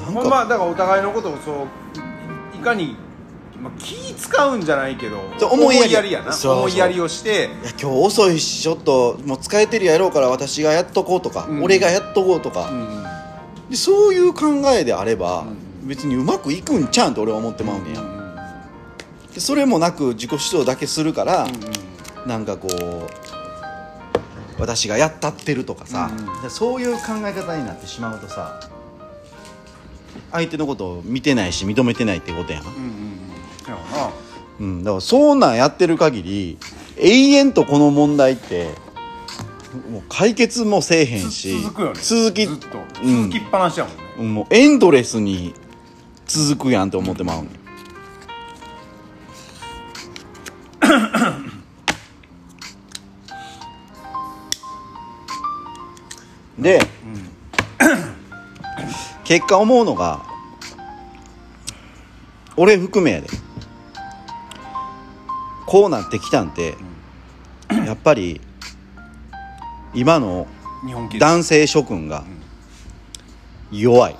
[0.05, 2.96] なんまあか、まあだからお互いのことをそういいかに、
[3.62, 6.12] まあ、気使うんじゃないけど思いやり。
[6.12, 6.35] やな。
[6.53, 7.35] 思いやりをしてい
[7.66, 11.62] や今日遅いしちょっともう疲れてるやろうから私がやっとこうとか、うん。
[11.62, 13.05] 俺がやっとこうとか、うん。
[13.70, 15.46] でそういう考えであれば、
[15.85, 18.03] う別にうまくいくんちゃうんと俺は思ってまうねんや、
[19.33, 21.46] でそれもなく自己主張だけするから、
[22.27, 23.24] なんかこう
[24.59, 26.11] 私がやったってるとかさ、
[26.43, 26.51] うん。
[26.51, 28.61] そういう考え方になってしまうとさ
[30.31, 33.14] 相手のことを見てないし認めてないってことやん、うんうん
[34.61, 34.85] うん。
[34.85, 36.59] だからそんなんやってる限り
[36.99, 38.69] 永遠とこの問題って
[39.90, 42.01] もう解決もせえへんし続くよね。
[42.01, 42.79] 続きずっと。
[43.03, 43.31] うん。
[43.31, 43.90] 続きっぱなしやも
[44.23, 45.55] んね、もうエンドレスに
[46.27, 47.51] 続くやんって思ってまうねん
[56.64, 56.81] で、
[59.22, 60.22] 結果思うのが
[62.57, 63.29] 俺含めやで。
[65.66, 66.77] こうなってきたんて、
[67.68, 68.40] やっぱり
[69.92, 70.46] 今の
[71.18, 72.24] 男性諸君が
[73.70, 74.16] 弱い。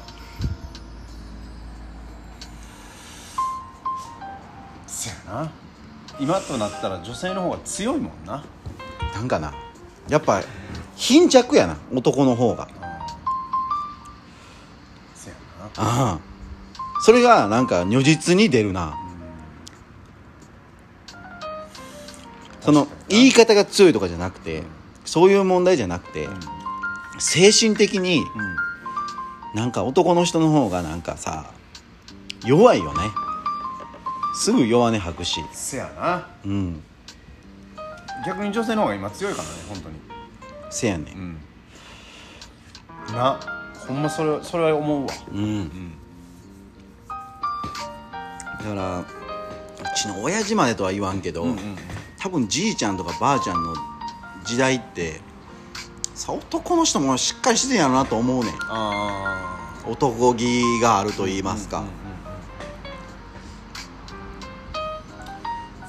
[4.87, 5.51] そやな。
[6.21, 8.45] 今となったら女性の方が強いもんな。
[9.15, 9.55] なんかな。
[10.11, 10.43] やっぱ
[11.05, 12.67] 貧弱やな男の方が。
[15.15, 15.67] そやな。
[15.77, 16.19] ああ。
[17.03, 18.99] それがなんか如実に出るな。
[22.63, 24.63] その言い方が強いとかじゃなくて
[25.05, 26.27] そういう問題じゃなくて
[27.19, 29.59] 精神的にうん。
[29.61, 31.51] なんか男の人の方がなんかさ
[32.47, 33.01] 弱いよね。
[34.37, 35.43] すぐ弱音吐くし。
[35.53, 36.29] せやな。
[36.47, 36.83] うん。
[38.25, 40.04] 逆に女性の方が今強いからね本当に
[40.75, 41.21] せやねうん。
[41.21, 41.39] ん
[43.15, 43.39] な
[43.87, 45.13] ほんまそれそれは思うわ。
[45.33, 45.61] うん。
[45.61, 45.93] ん。
[48.59, 49.05] だからう
[49.97, 51.59] ちの親父までとは言わんけど、うんうん
[52.19, 53.75] 多分じいちゃんとかばあちゃんの
[54.47, 55.21] 時代って
[56.15, 58.55] さ男の人もしっかりしてんやろなと思うねん。
[58.63, 61.85] ああ男気があると言いますか、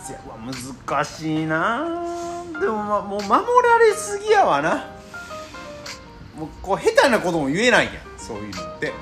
[0.06, 2.25] せやうわ難しいな
[2.60, 4.88] でもまあもう守られすぎやわな。
[6.38, 8.94] もうこう下手なことも言えないやんそういうのって。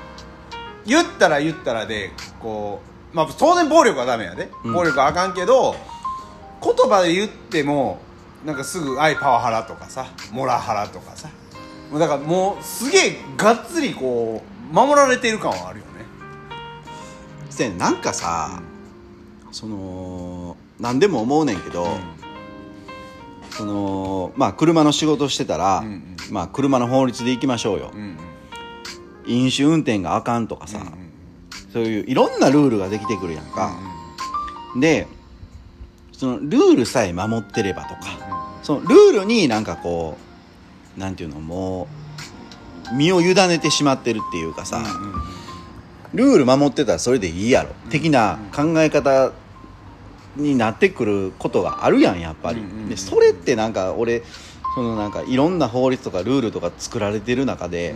[0.86, 2.80] 言ったら言ったらでこ
[3.12, 4.72] うまあ当然暴力はダメやで、うん。
[4.72, 5.74] 暴力はあかんけど
[6.62, 7.98] 言葉で言っても
[8.44, 11.28] なんかすぐ「愛パワハラ」とかさ「モラハラ」とかさ。
[11.90, 15.90] もうだからもうすげえがっつりこう守られてる感はあるよね。
[17.50, 18.60] せやねんなんかさ、
[19.52, 21.86] その何でも思うねんけど、
[23.56, 26.16] そのまあ車の仕事してたら、うんうん。
[26.30, 28.18] まあ車の法律でいきましょうよ、うんうん。
[29.26, 30.92] 飲酒運転があかんとかさ、うんうん。
[31.72, 33.76] そういういろんなルールができてくるやんか、
[34.76, 35.06] で
[36.12, 38.00] そのルールさえ守ってればとか、
[38.62, 40.16] そのルールになんかこ
[40.96, 41.88] うなんていうのも
[42.92, 45.22] う身を委ねてしまってるっていうかさ、うんうんうん。
[46.14, 49.32] ルール守ってたらそれでいいやろ、的な考え方
[50.36, 54.22] になってくることがあるやんやっぱり、うんうんうんでそれってなんか俺
[54.74, 57.94] そのなんかいろんな法律とかルールとか作られてる中で、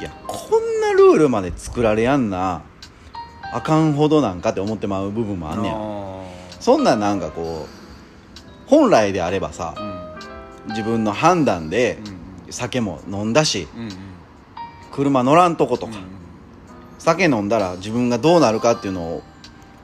[0.00, 2.62] いやこんなルールまで作られやんな
[3.52, 5.74] あかんほどなんかって思ってまう部分もあんねや。
[5.76, 10.70] あそんなんなんかこう本来であればさーうん。
[10.70, 11.98] 自分の判断で
[12.46, 13.90] うん酒も飲んだしうんうん。
[14.90, 15.92] 車乗らんとことか、
[16.98, 19.22] 酒飲んだら自分がどうなるかっていうのを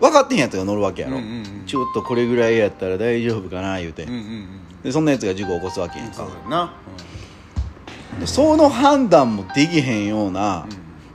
[0.01, 1.67] 分かってへんやつが乗るわけやろ、うんうんうん。
[1.67, 4.49] ちょっとこれぐらいやったら大丈夫かな言うて、うんうんうん。
[4.83, 6.15] でそんなやつが事故起こすわけやんか。
[6.15, 6.75] そうな。
[8.19, 10.75] でその判断もできへんようなう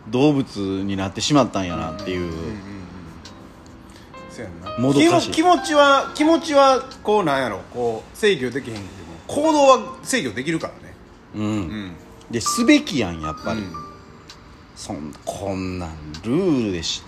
[0.10, 0.12] ん。
[0.12, 2.32] 動物になってしまったんやなっていう、
[4.80, 5.32] もどかしい。
[5.32, 7.62] 気持ちは気持ちはこうなんやろ。
[7.74, 8.84] こう制御できへんけども
[9.26, 10.96] 行動は制御できるからね。
[11.34, 11.44] うん。
[11.44, 11.92] うん。
[12.30, 13.74] ですべきやんやっぱり、うん。
[14.76, 15.90] そんこんなん
[16.24, 17.02] ルールでし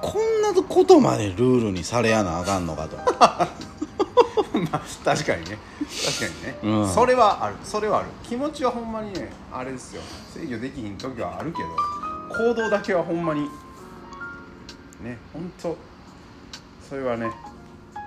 [0.00, 2.96] こんなことまでルールにされやなあかんのかと
[4.58, 5.58] まあ確かにね。
[6.04, 6.88] 確かにね、うん。
[6.88, 7.56] それはある。
[7.64, 8.08] それはある。
[8.22, 10.02] 気持ちはほんまにねあれですよ。
[10.34, 11.68] 制御できひん時はあるけど
[12.36, 13.42] 行動だけはほんまに
[15.02, 15.76] ね本当
[16.88, 17.30] それはね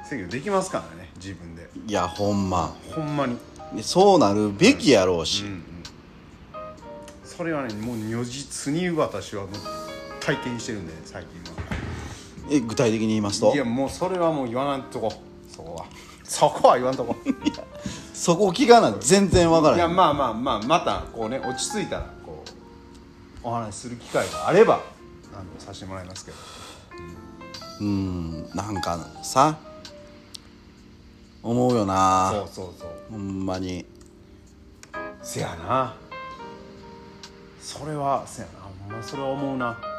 [0.09, 1.69] 制御できますからね自分で。
[1.87, 2.75] いやほんま。
[2.93, 3.37] ほんまに。
[3.73, 5.63] でそうなるべきやろうし、うんうん。
[7.23, 9.51] それはねもう如実に私はもう
[10.19, 11.40] 体験してるんで最近
[12.51, 13.47] え具体的に言いますと？
[13.47, 15.11] はいやもうそれはもう言わないとこ。
[15.49, 15.85] そこは。
[16.23, 17.15] そこは言わんとこ。
[18.13, 19.79] そこ聞かな全然わからへん。
[19.79, 22.43] いやまあまあまあまたこうね落ち着いたらこ
[23.43, 24.81] うお話しする機会があれば
[25.33, 26.37] あのさせてもらいますけど。
[27.79, 29.57] うんなんかさ
[31.41, 32.31] 思うよな。
[32.31, 32.89] そうそうそう。
[33.11, 33.85] ほんまに。
[35.23, 35.95] せやな。
[37.59, 38.59] それはせやな。
[38.87, 39.90] ほんまそれは思うな、うん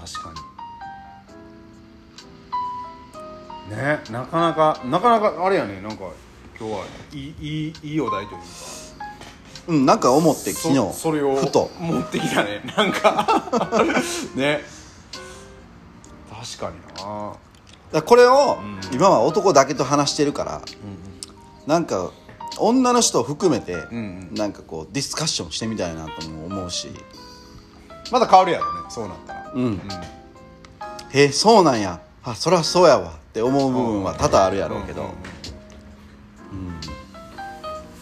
[0.00, 0.32] 確か
[3.70, 3.76] に。
[3.76, 6.10] ねなかなかなかなかあれやねなんか
[6.58, 8.44] 今日はいいいいいいお題というか。
[9.68, 10.74] うんなんか思って昨日。
[10.74, 11.70] そそれをふと。
[11.78, 12.62] 持ってきたね。
[12.76, 13.26] なんか。
[14.34, 14.64] ね。
[16.28, 17.32] 確かにな。
[17.92, 18.58] だこれを
[18.92, 20.62] 今は男だけと話してるから、
[21.66, 22.10] なんか
[22.58, 24.34] 女の人を含めて、ん。
[24.34, 26.88] なんかこうディスカッションしてみたいなとも思うし。
[28.10, 28.88] まだ変わるやろね。
[28.88, 29.80] そうなったらうん、
[31.10, 32.00] へえそうなんや。
[32.22, 33.14] あそりゃそうやわ。
[33.30, 35.12] って思う部分は多々あるやろうけど、んんん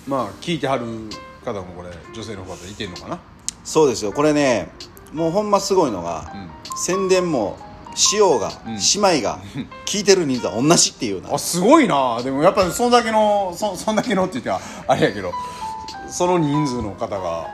[0.06, 0.86] まあ聞いてはる
[1.44, 3.18] 方もこれ女性の方いてんのかな？
[3.64, 4.12] そうですよ。
[4.12, 4.70] これね
[5.12, 6.32] もうほんますごいのが、
[6.76, 7.58] 宣伝も
[7.94, 9.38] しようが、姉妹が
[9.86, 11.34] 聞いてる人数は同じっていうな。
[11.34, 12.22] あすごいな。
[12.22, 15.32] でもやっぱりそんだけのそそんだけのって言ってはあれやけど
[16.10, 17.48] その人数の方が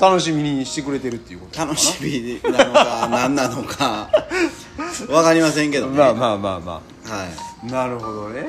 [0.00, 4.10] 楽しみにしてくれてるっていうこと楽しみなのか何なのか。
[5.08, 6.82] わかりませんけどね、なまあまあまあまはい。
[7.64, 8.44] あなるほどね。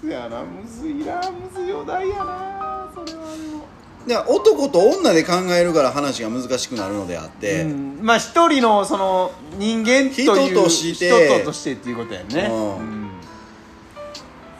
[0.00, 3.66] そやなむずいなむずいお題やなそれはでも。
[4.06, 7.98] で男と女で考えるから話が難しくなるのであって、うん。
[8.02, 11.36] まあ一人のその人間という人として。
[11.36, 12.48] 人としてっていうことやね。
[12.50, 12.78] うん。
[12.78, 13.10] うん。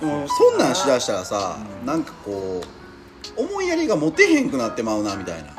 [0.03, 2.62] もうそんなんしだしたらさ、なんかこ
[3.37, 5.51] う思いやりが持てへんくなってまうなみたいな、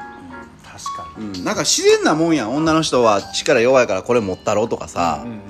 [0.83, 2.55] 確かうん、なんか自然なもんやん。
[2.55, 5.41] 女の人は力弱いからこれ持ったろうとかさ、にうんうん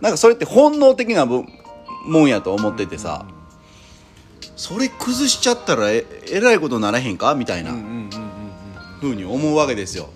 [0.00, 1.44] なんかそれって本能的なぶ
[2.06, 3.26] もんやと思っててさ、
[4.56, 7.34] それ崩しちゃったらええらいことならへんか？
[7.34, 7.70] みたいな。
[7.70, 8.10] うんうんうんうん
[8.98, 10.08] ふうに思うわけですよ。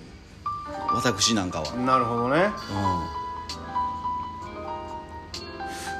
[0.95, 2.51] 私なんかは、うんなるほどね。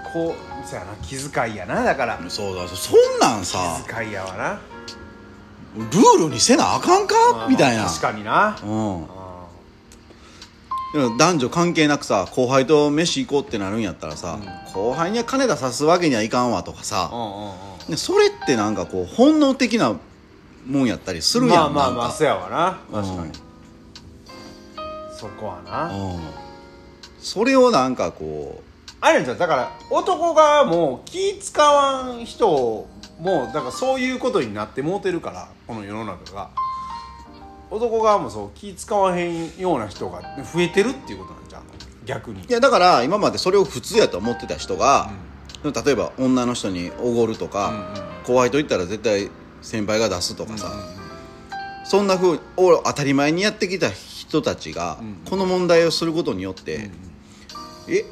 [0.09, 0.95] うこうそやな。
[1.03, 2.19] 気遣いやなだから。
[2.19, 2.67] ん、そうだ。
[2.69, 3.83] そんなんさ。
[3.87, 4.61] 気遣いやわな
[5.77, 7.15] ルールにせなあかんか？
[7.33, 7.87] まあみたいな。
[7.87, 8.59] 確かにな。
[8.63, 9.05] うん。
[9.05, 9.09] あ
[10.93, 14.41] でも男女関係なくさ後輩と飯行こうってなるんやったらさ、
[14.75, 17.53] 後輩には金出さすわけにはいかんわとかーさ、うんうんう
[17.89, 17.91] ん。
[17.91, 19.97] でそれってなんかこう本能的な
[20.67, 22.81] もんやったりするやんまあまあまあそやわな。
[22.93, 23.35] 確かうんに。
[25.17, 25.95] そこはな。
[25.95, 26.21] うん。
[27.21, 28.61] それをなんかこ
[29.01, 32.89] あれじゃうだから男側も気使わん人
[33.21, 36.51] もだからそういうことになってもうてるからこの世の中が。
[37.71, 40.21] 男側もそう気使わへんような人が
[40.53, 41.63] 増えてるっていうことなんじゃん。
[42.05, 42.43] 逆に。
[42.43, 45.11] ういやだから今までそれを普通やと思ってた人が、
[45.63, 49.31] 例えば女の人におごるとか、うんうん後輩と言ったら絶対
[49.63, 50.71] 先輩が出すとかさ、
[51.85, 54.99] そんなふうを当たり前にやってきた人たちが、
[55.29, 56.91] この問題をすることによって、
[57.89, 58.05] え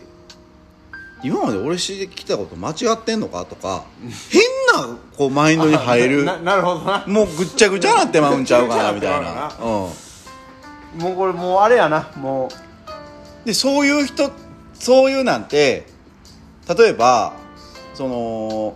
[1.22, 3.44] 今まで俺してきたこと間違ってんのか？
[3.44, 3.84] とか、
[4.30, 4.40] 変
[4.88, 7.04] なこうマインドに入る ななるほどな。
[7.06, 9.52] もうぐっちゃぐちゃなってまうんちゃうかなみたいな。
[9.60, 9.90] うん、も
[11.12, 12.08] うこれもうあれやな。
[12.16, 12.48] も
[13.44, 14.30] でそういう人
[14.74, 15.86] そういうなんて
[16.76, 17.32] 例えば
[17.94, 18.74] その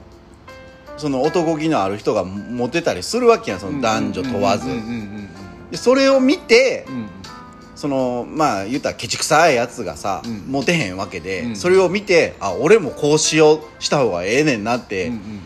[0.96, 4.68] その男気のある人がモテたりするわけやんそうの男女問わず。
[5.74, 7.08] それを見てうんうん
[7.82, 10.44] そのまあ言ったらケチくさいやつがさ、うん。
[10.46, 11.56] モテへんわけで、うん。
[11.56, 15.40] それを見てあ俺もこうしようした方がええねんなって、うんうんうん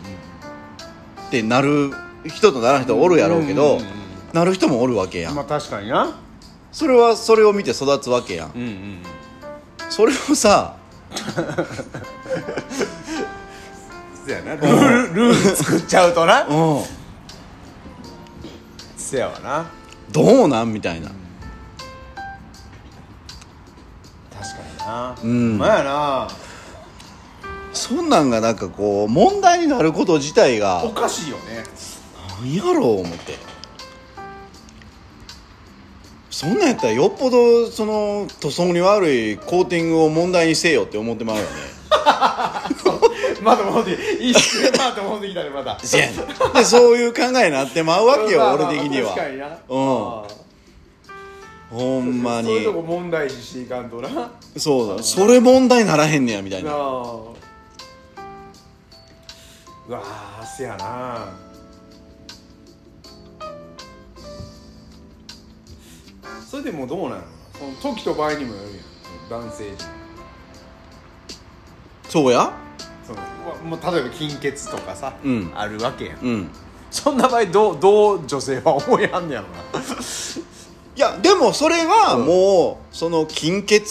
[1.27, 1.91] ってなる
[2.27, 3.87] 人とならん人おるやろうけど、うんうんうん
[4.33, 6.15] なる人もおるわけやん、まあ確かにな。
[6.71, 8.51] それはそれを見て育つわけやん。
[8.53, 9.01] うんうん
[9.89, 10.75] それをさ
[14.25, 14.55] そやな。
[14.55, 16.45] ルールルール作っちゃうとな。
[16.45, 16.83] うん。
[18.95, 19.65] せやわな。
[20.11, 20.71] どうなん？
[20.71, 21.07] みたいな。
[21.07, 21.26] 確か
[24.87, 25.15] な。
[25.21, 25.57] うん。
[25.57, 26.27] まやな。
[27.73, 31.63] そんなんがなんかこう問題になること自体がおかしいよね。
[32.39, 33.35] なんやろう思って。
[36.31, 41.47] そんなんやったらよっぽどその塗装に悪いコーティングを問題にせよって思ってまうよね。
[43.41, 49.53] まだ戻って一瞬また戻ってきたねまたせやねんでそういう考えになってまうわけよ俺的には確かになうん
[50.23, 50.27] あ
[51.69, 54.09] ほんまーそういうとこに問題視していかんとな。
[54.09, 55.03] なそうだ。
[55.03, 56.71] それ問題ならへんねやみたいな。
[56.71, 56.73] あ。
[59.87, 61.33] うわーせやな。
[66.49, 67.23] それでもうどうなんや
[67.81, 68.69] その時と場合にもよる
[69.29, 69.41] やん。
[69.43, 69.87] 男性陣。
[72.07, 72.53] そうや。
[73.05, 73.19] その
[73.61, 75.51] まもう例えば貧血とかさ、うん。
[75.53, 76.19] あるわけやん。
[76.19, 76.49] うん。
[76.89, 79.83] そんな場合どうどう女性は思いやんねやろな
[80.97, 83.83] いやでもそれはもうその金欠っ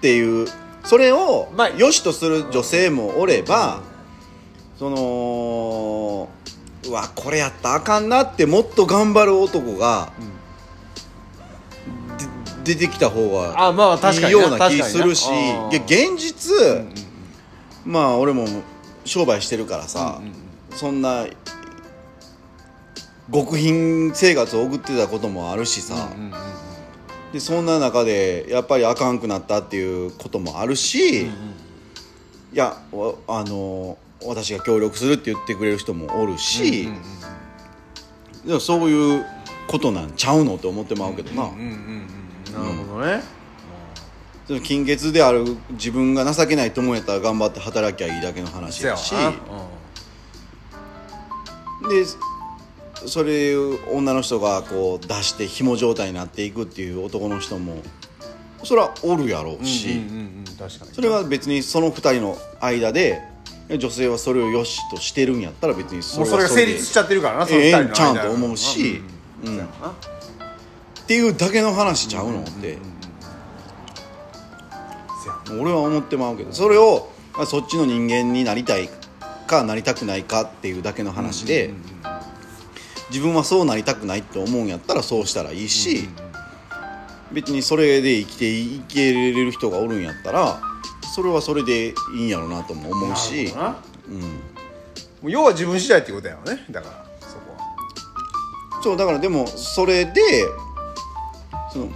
[0.00, 0.48] ていう
[0.82, 3.82] それをまあ良しとする女性もおれば
[4.78, 6.30] その
[6.86, 10.12] うわこれやったらあかんなってもっと頑張る男が、
[12.64, 15.30] で出てきた方があまあいいような気するし
[15.70, 16.54] 現実、
[17.84, 18.46] まあ俺も
[19.04, 20.20] 商売してるからさ、
[20.70, 21.26] そんな
[23.32, 26.53] 極貧生活を送ってたこともあるしさ、うんうんうん
[27.34, 31.28] でそんな中でやっぱりあかんくなったっていうこともあるし、い
[32.52, 37.02] やわあの私が協力するって言ってくれる人もおるし、うんうん
[38.46, 39.24] でもそういう
[39.66, 41.64] ことなんちゃうのって思ってまうけどな、うんうんうん
[42.46, 42.52] うん。
[42.52, 43.22] なるほどね、
[44.46, 49.12] その金欠である自分が情けないと思えたら頑張って働きゃいいだけの話だし。
[49.12, 49.32] な。
[51.88, 52.04] で
[53.06, 57.76] それを女の人がこう出して紐状態になっていくっていう男の人も
[58.62, 60.94] それはおるやろうし、うんうんうんうん確かに。
[60.94, 63.22] それは別にその二人の間で
[63.78, 69.02] 女性はそれを良しとしてるんやったら別にそもうそれが成立しちゃってるからなその人の間んちゃうんと思うし。
[69.42, 72.78] うんうんうんっていうだけの話ちゃうのって。
[75.22, 76.52] せや俺は思ってまうけど。
[76.52, 78.88] それをあそっちの人間になりたい
[79.46, 81.93] かなりたくないかっていうだけの話でうんうんうん
[83.10, 86.08] 自分はそうなりたくないって思うんやったらそうしたらいいし
[87.32, 90.60] 別にそれで生きていけれる人がおるんやったら
[91.14, 93.52] それはそれでいいんやろうなとも思うし。
[94.08, 94.20] うん。
[94.20, 96.64] もう要は自分次第ってことやろね。
[96.70, 98.82] だからそこは。
[98.82, 100.20] そうだからでもそれで
[101.72, 101.88] その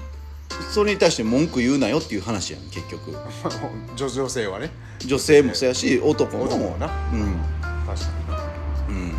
[0.71, 3.17] それに対して文句言うなよっていう話やん結局。
[3.97, 4.71] 女 女性はね。
[5.05, 6.45] 女性もそうやし男も。
[6.45, 6.87] 男もな。
[7.13, 7.41] うん。
[7.87, 8.43] 確かにな。
[8.89, 9.18] うん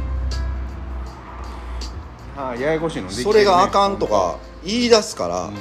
[2.39, 5.59] ああややこしいのできてるそねれがあかんとか言い出すから、うんうん。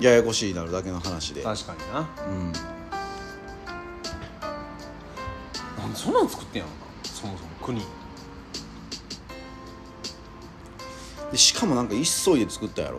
[0.00, 2.08] ややこしいなるだけの話で、確かにな。
[2.26, 2.52] うん、
[5.78, 7.80] なんでそんなん作ってんやろなそもそも国。
[11.30, 12.98] でしかもなんか急いで作ったやろ。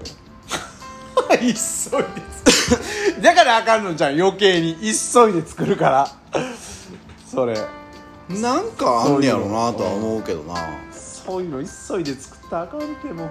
[1.32, 2.06] 急いで作る。
[3.22, 4.76] だからあかんのじゃん余計に。
[4.76, 6.10] 急いで作るから。
[7.28, 7.58] それ。
[8.30, 10.56] なんかあんねやろなとは思うけどな。
[10.94, 13.26] そういうの急いで作ったらあかんっても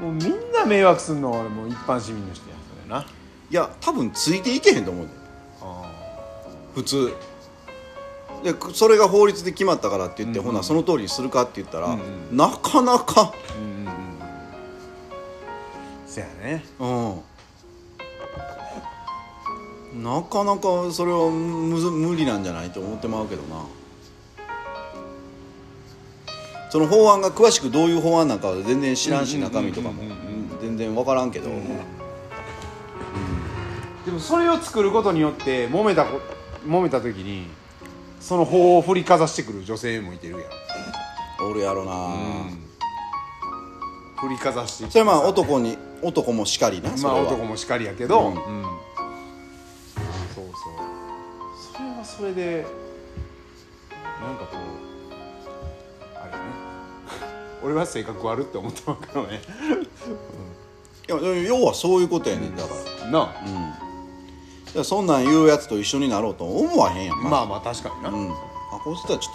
[0.00, 0.02] う。
[0.02, 3.02] もうみんな迷惑すんのは俺もう一般市民の人やそれな。
[3.02, 5.12] いや多分ついていけへんと思うで。
[5.60, 5.82] あ
[6.74, 7.12] 普通。
[8.42, 12.00] でそれが法律で決まったからって言って、うんほなその通りにするかって言ったら、うん
[12.32, 13.34] うなかなか。
[13.58, 13.92] うんうんうん。
[16.06, 16.64] せやね。
[16.78, 17.22] うん。
[20.02, 23.64] なかなかそれはむず無理なんじゃないと思ってまうけどな
[26.70, 30.38] その法案が詳しくどういう法案なんかは全然知らんしうんうんうんうん中身とかもうんうん。
[30.60, 31.48] 全然分からんけど、
[34.04, 36.20] でもそれを作ることによって揉めたこ
[36.66, 37.46] 揉めた時に
[38.20, 40.42] その法を振りかざしてくる女性もいてるやん。
[41.48, 41.92] おるやろな、
[44.20, 48.26] 振りかざしてそれはまあ男に男もしかりなまあ男もしかりやけど、うん。
[48.26, 48.64] うん。
[50.34, 50.52] そうそう。
[51.76, 52.66] それはそれで
[54.20, 54.97] なんかこう
[56.32, 56.44] あれね。
[57.64, 59.40] 俺は性格悪って思ってますけどね。
[61.08, 62.68] いや要はそういうことやねんだか
[63.04, 63.10] ら。
[63.10, 63.34] なあ。
[63.46, 63.50] う
[64.80, 64.84] ん。
[64.84, 68.34] そんなん言うやつと一緒になろうと思わへんやんなまあまあ確かにな、うん、あ
[68.84, 69.34] こいつとはちょっ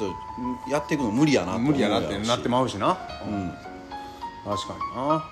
[0.66, 2.98] とやっていくの無理やな無理やなってなってまうしな。
[3.26, 3.52] うん。
[4.46, 5.26] 確かにな。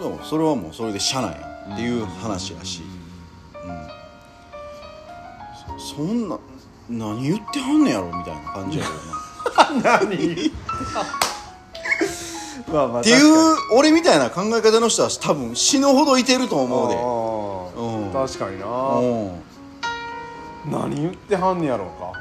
[0.00, 2.82] でもそれはもうそれで社内やんっていう話やし、
[3.64, 3.86] うん。
[5.78, 6.38] そそんな
[6.88, 9.15] 何言ってはんねやろみたいな感じやけどな
[9.82, 10.52] 何？
[12.72, 13.24] まあまあっていう
[13.74, 16.96] 俺みたいな考え方の人は多分死ぬほどいてると思うで。
[16.96, 17.72] 思
[18.06, 18.12] うん。
[18.12, 18.66] 確かにな。
[18.66, 19.42] うん。
[20.70, 22.12] 何言ってはんねやろうか。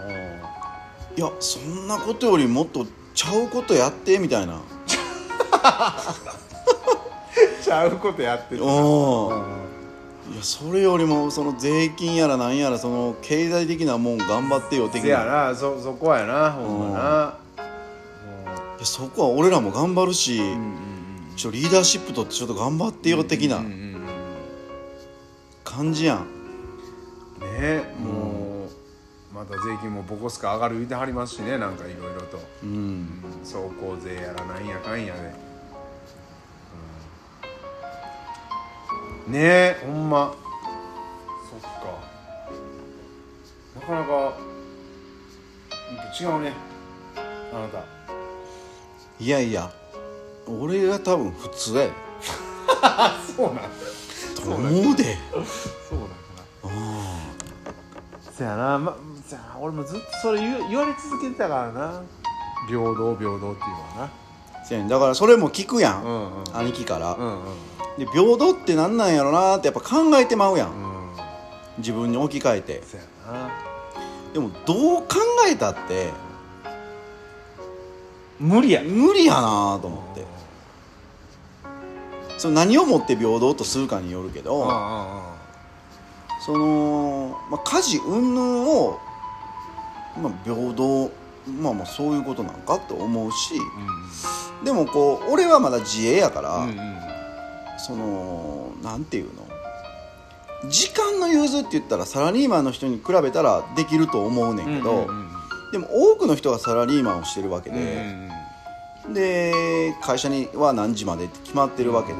[1.17, 4.61] いやそんなことよりもっとちゃうことやってみたいな。
[7.63, 9.64] ちゃうことやってうん
[10.32, 17.38] いやそれよりもその税金やらなんやらその経済的なもん頑張ってよ的せやななそそこはやなほんまな。
[18.78, 20.41] いやそこは俺らも頑張るし、
[21.36, 24.05] ちょリーダーシップとってちょっと頑張ってよ的なうんうんうん
[25.63, 26.26] 感じやん、
[27.39, 28.67] ねも
[29.32, 32.39] うまた税金もボコスカ上がる言うてはりますしねなんかいろいろと。
[32.63, 35.34] うん、走行税やらなんやかんやで、
[39.28, 40.36] ねえほんま。
[41.49, 41.69] そっか。
[43.80, 44.34] なかなか
[46.19, 46.53] 違うね。
[47.53, 47.84] あなた。
[49.19, 49.71] いやいや
[50.47, 51.91] 俺が多分普通やで。
[52.82, 53.55] あ そうなん
[54.36, 55.17] と思うで？
[55.89, 56.15] そうなんか
[56.63, 58.32] な。
[58.38, 58.95] そやなま
[59.28, 62.01] そやな俺もずっとそれ言う言われ続けてたからな。
[62.67, 63.53] 平等平等っていうの
[64.01, 64.09] は
[64.67, 66.57] せやだからそれも聞くやん、なうんうん。
[66.57, 67.57] 兄貴から、うんうん
[67.97, 71.11] で平等ってなんなんやろなってやっぱ考えてまうやん、うん。
[71.77, 72.83] 自分に置き換えて。
[72.83, 73.49] そやな。
[74.33, 75.07] でもどう考
[75.49, 76.11] えたって
[78.39, 78.81] 無理や。
[78.83, 80.25] 無理やなと思って。
[82.37, 85.21] その何をもって平等とするかによるけど、うんうんうん。
[86.45, 88.99] その、まあ、家事云々を、
[90.21, 91.11] まあ、平等
[91.47, 93.53] まあまあそういうことなんかって思うし
[94.63, 97.05] でもこう俺はまだ自営やから、うんうんうん
[97.78, 99.47] そのなんていうの？
[100.69, 105.26] 時間の融通って言ったらサラリーマンの人に比べたらできると思うねんけど、うんうんうん
[105.71, 112.13] でも多くの人がサラリーマンをしてるわけうんうんで、で会社には何時までって決まってるわけ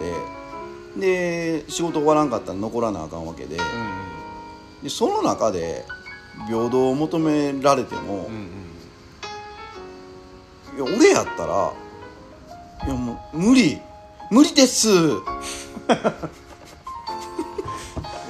[0.97, 3.58] でで仕事終わらんかったら残らなあかんわけで
[4.84, 5.86] でその中で
[6.47, 8.49] 平等を求められてもうんうん
[10.82, 10.89] うん。
[10.89, 11.72] いや俺やったら
[12.86, 13.80] いやもう無理
[14.32, 14.89] 無理です。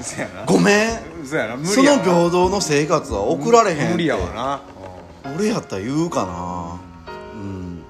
[0.02, 0.46] そやな。
[0.46, 1.26] ごめん。
[1.26, 1.56] そやな。
[1.56, 2.04] 無その理やな。
[2.04, 3.92] 平等の生活は送られへん。
[3.92, 4.62] 無理やわな。
[5.36, 6.80] 俺やったら言うかな。
[7.34, 7.84] うん。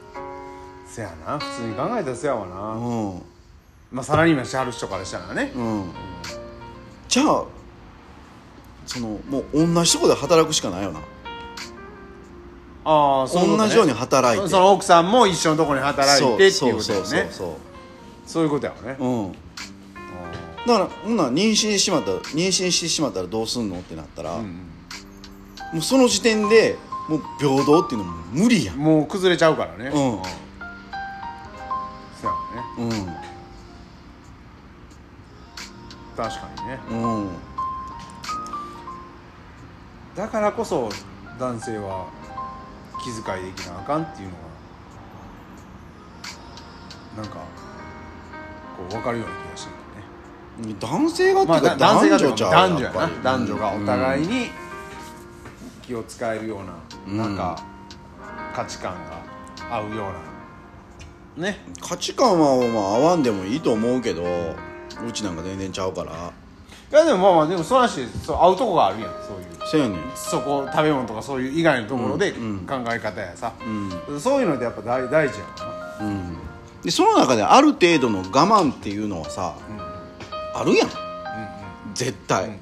[0.87, 1.39] そやな。
[1.39, 3.21] 普通に考えたらそやわうなん。
[3.91, 5.51] まあサラリーマンしてはる人からしたらね。
[5.55, 5.91] うん。
[7.07, 7.45] じゃあ
[8.85, 10.99] そのもう同じとこで働くしかないよな。
[12.87, 13.57] ああそうね。
[13.57, 14.47] 同じように働いて。
[14.47, 17.53] その奥さんも一緒のところに働いてっていうことそうそうだよねそう
[18.25, 18.95] そういうことやわね。
[18.97, 19.31] そううん。
[19.31, 19.37] だ
[20.73, 24.61] からほんなら妊娠してしまったら妊娠してしまったらどうすんのってなったら、うん
[25.73, 26.77] もうその時点で
[27.09, 28.79] もう平等っていうのも無理やうん。
[28.79, 29.87] んもう崩れちゃうからね。
[29.87, 29.93] うん。
[29.93, 29.99] そ
[32.27, 32.61] やわね。
[32.77, 32.89] うん。
[36.15, 36.79] 確かにね。
[36.91, 37.27] うん。
[40.15, 40.89] だからこそ
[41.37, 42.07] 男性は
[43.03, 44.35] 気遣いできなあかんっていうの
[47.17, 47.39] がなんか
[48.75, 49.69] こう分かるような気がして
[50.63, 50.75] るね。
[50.79, 53.09] 男性がってまあいうかだ男性が男女ちゃう男女やな。
[53.23, 54.47] 男女がお互いうんに
[55.81, 56.59] 気を使えるよう
[57.11, 57.63] うんななんか
[58.55, 60.03] 価値観が合うよ
[61.37, 61.47] うな。
[61.47, 61.59] ね。
[61.81, 66.31] 価値観はまあ合わんでもいいと思うけどうちなんか全然ちゃうから。
[66.91, 69.45] いやでもまあまあでもその話そう合うとこがあるやんそういう。
[69.69, 69.99] せやねん。
[70.15, 72.65] そこ食べ物とかそういう以外のところで考うん。
[72.69, 73.51] え方やさ、
[74.09, 74.19] うん。
[74.21, 76.07] そういうのってやっぱ大大事やんな。
[76.07, 76.34] うん
[76.85, 79.55] でその中である程度の我慢っていうのはさ
[80.53, 80.89] あるやん。
[81.95, 82.59] 絶対、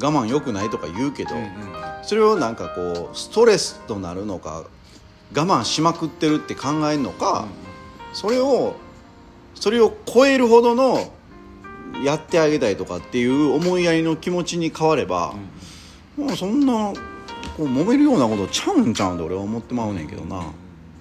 [0.00, 1.30] 我慢良くないとか言うけど、
[2.02, 4.64] それをなんかこうストレスとなるのか
[5.34, 7.46] 我慢しまくってるって考えるのか、
[8.12, 8.74] それを
[9.54, 11.12] それを超えるほどの
[12.04, 15.34] やってあげたいとかっていう思いやりの気持ちに変われば、
[16.16, 16.92] もうそんな
[17.56, 20.42] こう揉めるようなことちゃうんちゃうんって俺は思ってまうねんけどな。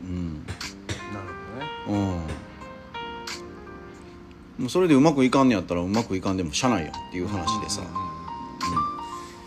[0.03, 0.45] うん。
[0.45, 1.28] なる
[1.86, 2.06] ほどね。
[2.06, 2.45] うん
[4.58, 7.82] もうそれでうまくいかんねやったらうまくいかんでもしゃないやんっていう話でさ、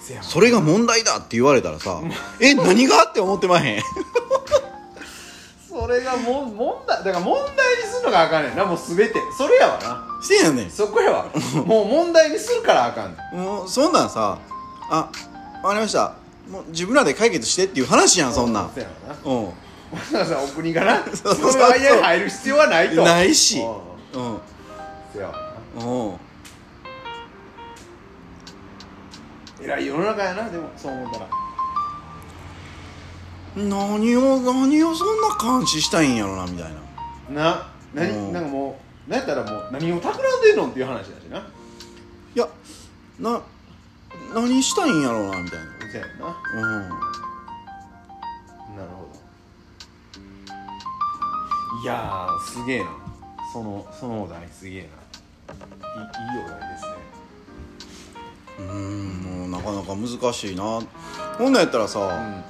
[0.01, 2.01] せやそれが問題だって言われたらさ
[2.41, 3.83] え何がって思ってまへん？
[5.69, 9.15] それがもん問題だから問題にするのがあかんねんなもう全て。
[9.37, 10.05] それやわな。
[10.23, 10.71] せやねん。
[10.71, 11.27] そこやわ。
[11.65, 13.45] もう問題にするからあかんねん。
[13.45, 14.39] もうそんなんさ
[14.91, 15.09] 「あ
[15.63, 16.15] わかりました。
[16.51, 18.71] もう自分らで解決してっていう話やんそんなん。
[18.75, 19.31] そうやわな。
[19.31, 19.45] うん。
[19.47, 19.53] わ
[20.11, 21.79] ざわざお国がなそうそそう。
[21.79, 23.03] に入る必要はないと。
[23.05, 23.61] ないし。
[24.15, 24.39] うん
[25.15, 25.21] うん
[25.81, 26.19] そ
[29.59, 29.65] うん。
[29.65, 31.27] 偉い世の中やなでもそう思ったら。
[33.57, 35.29] 何を何をそんな
[35.59, 36.73] 監視したいんやろなみたい
[37.31, 37.43] な。
[37.43, 38.33] な何、うん。
[38.33, 41.39] なんかもうなんやったらもう何を企んでんのっていう話だしな。
[41.39, 41.43] い
[42.39, 42.49] や
[43.19, 43.43] な
[44.35, 46.37] 何したいんやろうなみたいそうやんなな。
[46.55, 46.89] うん。
[46.89, 46.97] な
[48.85, 49.19] るほど。
[51.83, 52.91] いやーすげえな。
[53.53, 54.89] そのそのお題すげえな
[55.49, 56.91] いいいいお題ですね。
[58.59, 60.81] うーんもうなかなか難しいな。
[61.39, 62.45] ほんなんやったらさ、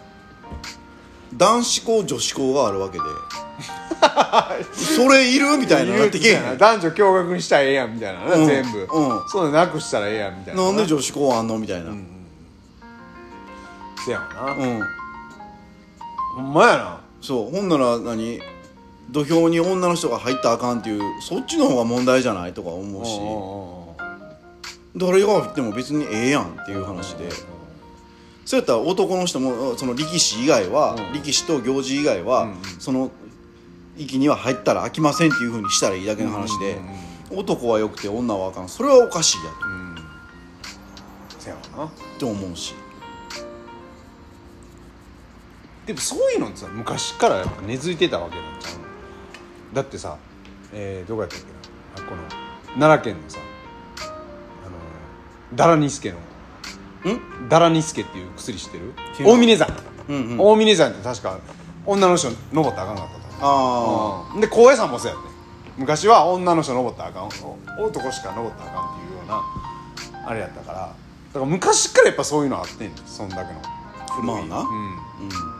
[1.34, 3.04] 男子校女子校があるわけで。
[4.72, 6.06] それいるみたいなな。
[6.06, 6.58] ってけん。
[6.58, 8.46] 男女共学にしたらええやんみたいなな、うん。
[8.46, 9.28] 全部、うん。
[9.28, 10.62] そうなくしたらええやんみたいな。
[10.62, 11.90] なんで女子校あんのみたいな。
[11.90, 12.06] うん、
[14.04, 14.54] せやわな、
[16.36, 17.00] ほんまやな。
[17.20, 17.54] そう。
[17.54, 18.40] ほんなら何？
[19.10, 23.20] 土俵に女の人が入ったらあかんっていうそっちの方が問題じゃないとか思うし。
[24.96, 27.30] 誰が入っても別にええやんっていう話で。
[28.44, 31.12] そうやったら男の人もその力士以外は、うん。
[31.12, 32.48] 力士と行事以外は、
[32.78, 33.10] その
[33.96, 36.78] 域には入ったら飽きませんっていうふうにしたらいいだけの話で、
[37.30, 38.68] 男はよくて女はあかん。
[38.68, 39.68] それはおかしいやと。
[39.68, 39.96] うん。
[41.38, 41.90] せやわな。
[41.90, 42.74] って思うし。
[45.86, 48.87] でもそういうのってさ昔からやっぱ根付いてたわけなんちゃうの？
[49.72, 50.16] だってさ
[50.72, 52.06] えー、どこやったっけな？
[52.06, 52.22] あこの
[52.78, 53.38] 奈良県のさ
[54.00, 57.48] あのダラニスケのん？
[57.48, 58.92] ダラニスケっていう薬知ってる？
[59.24, 59.74] 大峰山、
[60.08, 60.38] うんうん。
[60.38, 61.38] 大峰山って確か
[61.86, 64.40] 女の人登ったらあかんかったとあうん。
[64.40, 65.28] で高野山もそうやって。
[65.78, 67.28] 昔は女の人登ったらあかん。
[67.80, 69.42] お男しか登ったらあかんっていうような
[70.28, 70.78] あれやったから。
[70.78, 73.60] だから昔からやっぱそういうのあってんそんだけの。
[74.10, 74.26] 古い。
[74.26, 74.60] まあな。
[74.60, 74.66] うん。
[74.66, 74.84] う
[75.54, 75.57] ん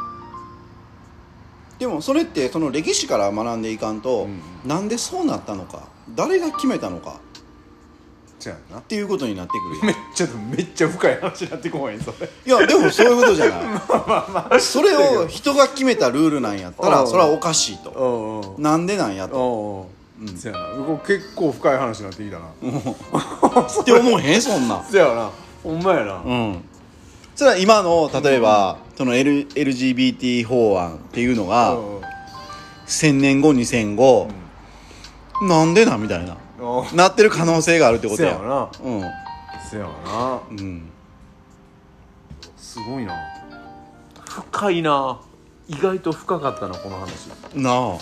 [1.78, 7.20] でもそれってその歴史から学んでいかんと、うんなんでそうなったのか誰が決めたのか。
[8.40, 8.78] そうやんな。
[8.80, 9.86] っていうことになってくるやん。
[9.86, 10.26] めっちゃ
[10.56, 12.28] めっちゃ深い話になってこへんそれ。
[12.46, 14.60] いやでもそういうことじゃない。
[14.60, 16.92] それを人が決めたルールなんやったうん。
[16.92, 17.90] らそれはおかしいと。
[17.90, 18.62] うんうん。
[18.62, 19.36] なんでなんやと。
[19.36, 20.28] おうん。
[20.36, 20.64] そうやな。
[20.84, 22.46] これ結構深い話になってきたな。
[23.80, 24.84] って思うへんそんなん。
[24.90, 25.30] そうやな。
[25.62, 26.22] ほんまやな。
[26.24, 26.64] うん
[27.38, 32.00] それは今の例えば、その、L、LGBT 法案っていうのが、うん。
[32.88, 34.26] 1000年後2000後、
[35.42, 36.36] なんでなみたいな。
[36.58, 36.96] うん。
[36.96, 38.32] なってる可能性があるってことや。
[38.34, 38.90] そうやわな。
[38.90, 39.00] うん。
[39.70, 40.40] そうやわな。
[40.50, 40.90] うん。
[42.56, 43.14] すごいな。
[44.24, 45.20] 深いな。
[45.68, 47.28] 意外と深かったなこの話。
[47.54, 47.98] なあ。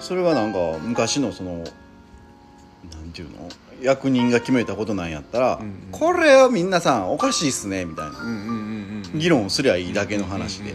[0.00, 3.48] それはなんか昔のそのなんていうの？
[3.82, 5.88] 役人が決めたことなんやったら、んうん。
[5.90, 8.18] これは皆さんおかしいっすねみたいな。
[8.20, 9.18] うんうんうんうん。
[9.18, 10.74] 議論すりゃいいだけの話で。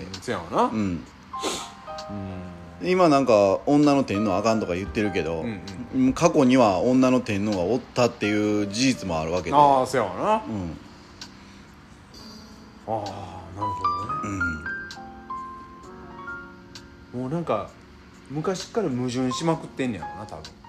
[2.82, 5.62] 今なんか女の天皇あかんとか言ってるけど、うん
[5.96, 6.14] うん。
[6.14, 9.56] 過去には女の天皇がおったっていう事実もあるわけで。
[9.56, 10.34] ああそうやわな。
[10.34, 10.78] あうん。
[12.88, 14.40] あなるほどね。
[17.14, 17.22] うん。
[17.22, 17.70] もうなんか
[18.30, 20.63] 昔から矛盾しまくってんねやろな多分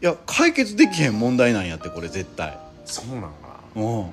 [0.00, 2.56] いや解決できへん問題なんやってこれ絶対。
[2.84, 3.28] そうなんか
[3.74, 3.82] な。
[3.82, 4.10] うん。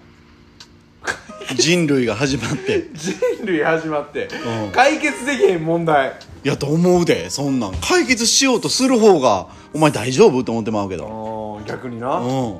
[1.55, 2.89] 人類が始まって。
[2.93, 3.13] 人
[3.45, 4.27] 類始まって。
[4.65, 4.71] うん。
[4.71, 6.13] 解決できへん問題。
[6.43, 7.75] いやと思うでそんなん。
[7.75, 12.59] 解決しようとする方がお前大丈夫と思ってまうけあどー逆にうなん。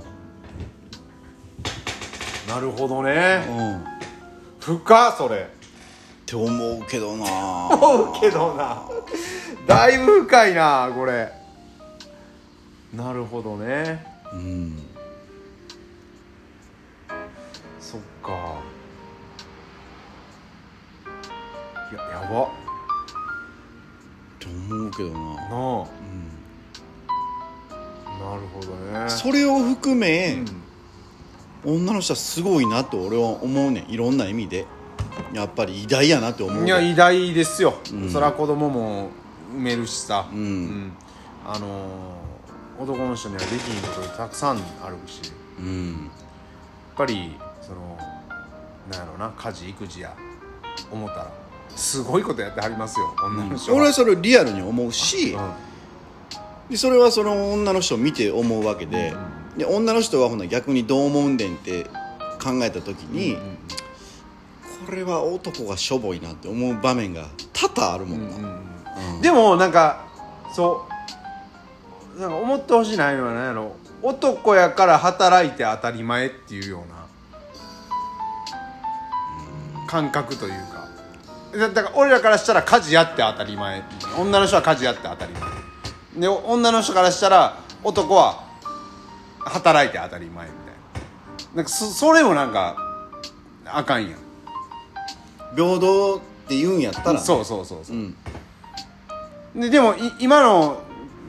[2.47, 3.75] なるほどうねん。
[3.77, 3.83] っ
[4.59, 5.47] 深っそれ。
[6.27, 6.45] て思
[6.77, 7.25] うけどな。
[7.73, 8.83] 思うけどな。
[9.65, 11.31] だいぶ深いなこれ
[12.95, 14.05] なるほどね。
[14.31, 14.77] うん。
[17.79, 18.31] そっか。
[21.91, 22.43] いややば。
[22.43, 22.47] っ
[24.39, 25.19] て思うけどな。
[25.19, 25.49] なあ。
[28.17, 29.09] なるほどね。
[29.09, 30.43] それを含め、
[31.65, 31.77] うん。
[31.77, 33.91] 女の人はすごいなって俺は思うねん。
[33.91, 34.65] いろんな意味で。
[35.33, 38.09] やっぱり偉大やなって思ういや偉大ですよ、うん。
[38.09, 39.09] そりゃ子供も
[39.53, 40.93] 産めるしさ、うん。
[41.45, 42.24] あのー
[42.79, 46.11] 男の人にはできひんことたくさんあるしやうん
[46.95, 47.97] っぱりその
[48.89, 50.15] なんやろな家事育児や
[50.91, 51.31] 思ったら
[51.75, 55.51] すごいことやってはりますよ女の人は、俺はそれをリアルに思うし、うん。
[56.69, 59.13] でそれはその女の人を見て思うわけで,、
[59.57, 61.83] で女の人はほな逆にどう思うんでんって
[62.41, 63.37] 考えた時に、
[64.85, 68.61] これは男がしょぼいなって思う場面が多々あるもんな、
[69.15, 69.21] うん。
[69.21, 70.05] でもなんか
[70.53, 70.94] そう
[72.17, 73.75] なんか思ってほしいないのは何やろ。
[74.01, 77.07] 男やから働いて当たり前っていうような
[79.87, 80.85] 感覚というか。
[81.57, 83.83] だだから俺らからしたら家事やって当たり前。
[84.17, 85.41] 女の人は家事やって当たり前。
[86.17, 88.43] で女の人からしたら男は
[89.39, 90.73] 働いて当たり前みたい
[91.53, 91.55] な。
[91.55, 92.77] なんかそそれもなんか
[93.65, 94.19] あかんやん。
[95.55, 97.95] 平等って言うんやったらね、そうそうそうそう。
[97.95, 98.15] うん。
[99.55, 100.81] ででもい今の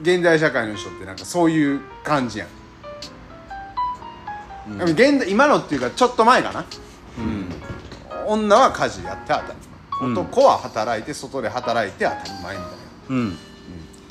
[0.03, 2.47] 現代社会の人ってなんかそういう感じや
[4.69, 6.65] ん、でも現代今のっていうかちょっと前かな、
[8.27, 9.49] 女は家事やって当たり
[10.01, 10.19] 前、うん。
[10.19, 12.67] 男は働いて外で働いて当たり前みたいな。
[13.09, 13.33] うん。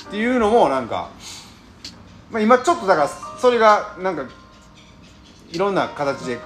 [0.08, 1.10] っていうのもなんか、
[2.30, 3.08] まあ、今ちょっとだから
[3.40, 4.24] それがなんか
[5.50, 6.38] いろんな形で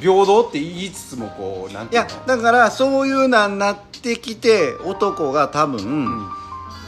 [0.00, 2.08] 平等って言いつつもこうなんいていうの？
[2.08, 6.41] やだからそういうなんなってきて男が多分、ん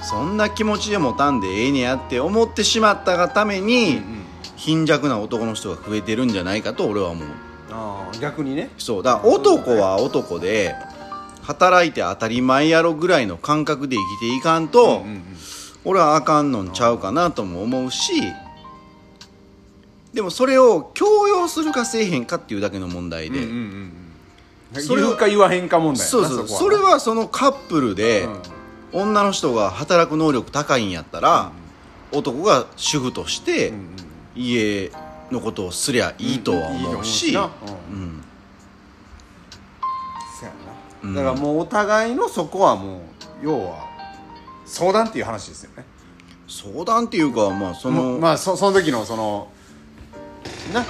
[0.04, 4.24] そんな気持ちで持たんでええねやって思ってしまったがために、うん
[4.56, 7.28] 貧弱な男の人が増えてるんじゃないかと俺は思う。
[7.70, 8.70] ああ逆にね。
[8.78, 10.74] そうだから男は男で
[11.42, 15.22] 働いて当たり前やろぐらいの感覚で生きていかんと、うんうん
[15.86, 18.14] 俺はあかんのんちゃうかなとも思うし
[20.14, 23.92] でもそれを強要するかせえへんかっていうだけの問題で、うんうんうん
[24.76, 24.82] うん。
[24.82, 28.40] そ言うか言わへんか問題そうそうそれはそのカップルで、うん
[28.94, 31.50] 女の人が働く能力高いんやったら、
[32.12, 33.94] 男が主婦としてうんうん。
[34.36, 34.90] 家
[35.30, 37.38] のことをすりゃいいとは思うし、う
[41.14, 43.00] だからもうお互いのそこはもう
[43.42, 43.86] 要は
[44.64, 45.84] 相談っていう話ですよね。
[46.48, 49.48] 相談っていうかまあその、まあそその時のその
[50.72, 50.84] な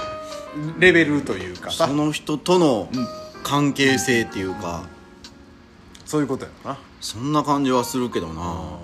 [0.79, 1.71] レベルというか。
[1.71, 2.89] さその人との
[3.43, 4.83] 関係性っていうか、
[6.05, 8.79] そういうことやろなそんな感じはするけどな、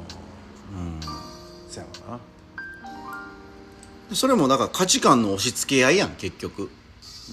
[1.67, 2.19] そやろな。
[4.15, 6.69] それもだから価値観の押し付け合いやん結局。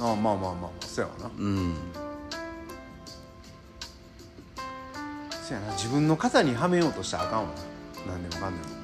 [0.01, 1.30] ああまあまあまあまあそやわな。
[1.39, 1.74] うん。
[5.47, 5.72] そやな。
[5.74, 7.49] 自分の肩にはめようとしたらあかんわ
[8.07, 8.14] な。
[8.14, 8.74] 何でもかんでも。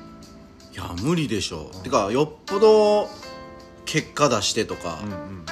[0.74, 3.08] いや無理でしょ、てかよっぽど
[3.86, 5.46] 結果出してとか、うんうん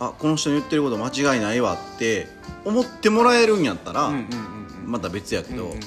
[0.00, 2.28] あこの人の言ってること間違いないわって
[2.64, 5.82] 思ってもらえるんやったら、うんうんうんうんまた別やけど、うんうんうん。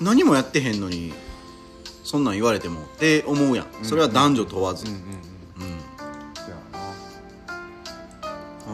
[0.00, 1.12] 何もやってへんのに
[2.02, 3.66] そんなん言われてもって思うやん。
[3.84, 5.02] それは男女問わず、うん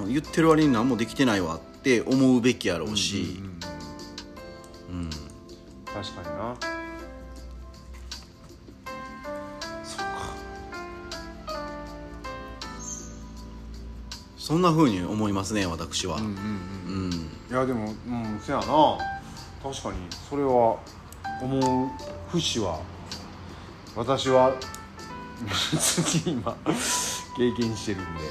[0.07, 3.43] 言ってる割に何もできてないわって思うべきやろうし、
[4.89, 5.11] うん。
[5.85, 6.78] 確かにな
[14.49, 16.35] そんな風に思いますね私は、うんうんうん。
[17.05, 17.13] うん。
[17.13, 17.17] い
[17.51, 18.65] やでもうんせやな。
[19.63, 19.99] 確かに
[20.31, 20.79] それは
[21.43, 21.91] 思う
[22.31, 22.81] 節は
[23.95, 24.55] 私は
[25.45, 26.57] 別に今
[27.37, 28.23] 経験してるんで、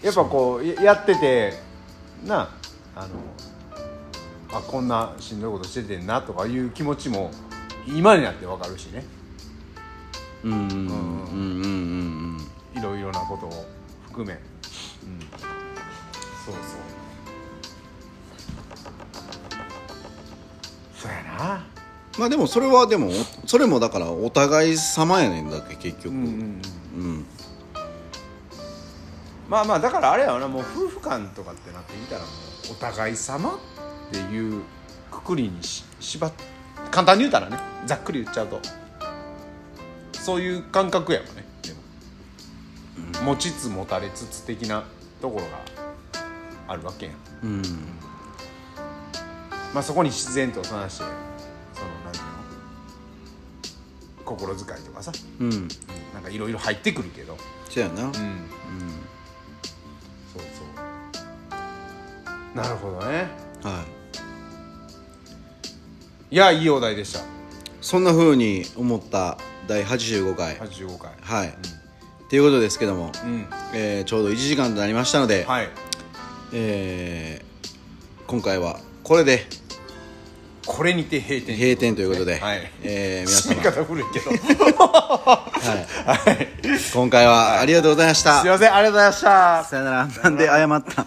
[0.00, 0.06] うん。
[0.06, 1.62] やっぱこうややってて
[2.24, 2.48] な
[2.96, 3.08] あの
[4.58, 7.30] あこんなしんどいことしててんなとかいう気持ちも
[7.86, 9.19] 今になってわかるしね
[10.44, 10.48] い
[12.82, 13.66] ろいろなことを
[14.06, 14.40] 含め、うん、
[16.44, 16.64] そうそう
[20.94, 21.66] そうやな
[22.18, 23.10] まあでもそれはでも
[23.46, 26.60] それもだからお互い様やねんだけ結局うん
[29.48, 32.26] まあまあだからあれやなもう夫婦間とかってなってみたらも
[32.70, 33.58] うお互い様っ
[34.12, 34.62] ていう
[35.10, 36.32] くくりにし縛っ
[36.90, 38.60] 簡単に言うたらねざっくり言っちゃうと
[40.22, 41.44] そういう感覚やわね。
[41.62, 41.72] で
[43.20, 44.84] も、持ちつ持たれつつ的な
[45.20, 45.58] ところが
[46.68, 47.14] あるわけやん。
[47.42, 47.62] うん。
[49.72, 51.04] まあそこに自然と話して
[51.74, 52.24] その何ていう
[54.18, 54.24] の？
[54.24, 55.10] 心遣いとかさ、
[55.40, 55.52] うん。
[55.52, 55.68] うん
[56.12, 57.36] なんかいろいろ入ってくるけど。
[57.68, 58.04] そやな。
[58.04, 58.12] うん。
[58.12, 58.18] そ
[60.38, 60.62] うそ
[62.52, 62.56] う。
[62.56, 63.28] なるほどね。
[63.62, 63.84] は
[66.30, 66.34] い。
[66.34, 67.20] いやいいお題でした。
[67.80, 70.56] そんな風に思った第85回。
[70.58, 71.10] 85回。
[71.22, 71.54] はい。
[72.28, 73.46] ということですけども、うん。
[73.74, 75.68] えーちょうど1時間となりましたので、はい。
[76.52, 77.50] えー
[78.26, 79.44] 今回はこれで
[80.66, 81.56] これにて閉店。
[81.56, 82.70] 閉店ということで、はい。
[82.82, 84.30] えー皆締め様、方古いけど。
[84.30, 85.46] は
[86.04, 86.48] い、はい。
[86.94, 88.74] 今回はありがとうございました、すいません。
[88.74, 89.64] ありがとうございました。
[89.64, 90.06] さよなら。
[90.06, 91.06] なんで謝ったん？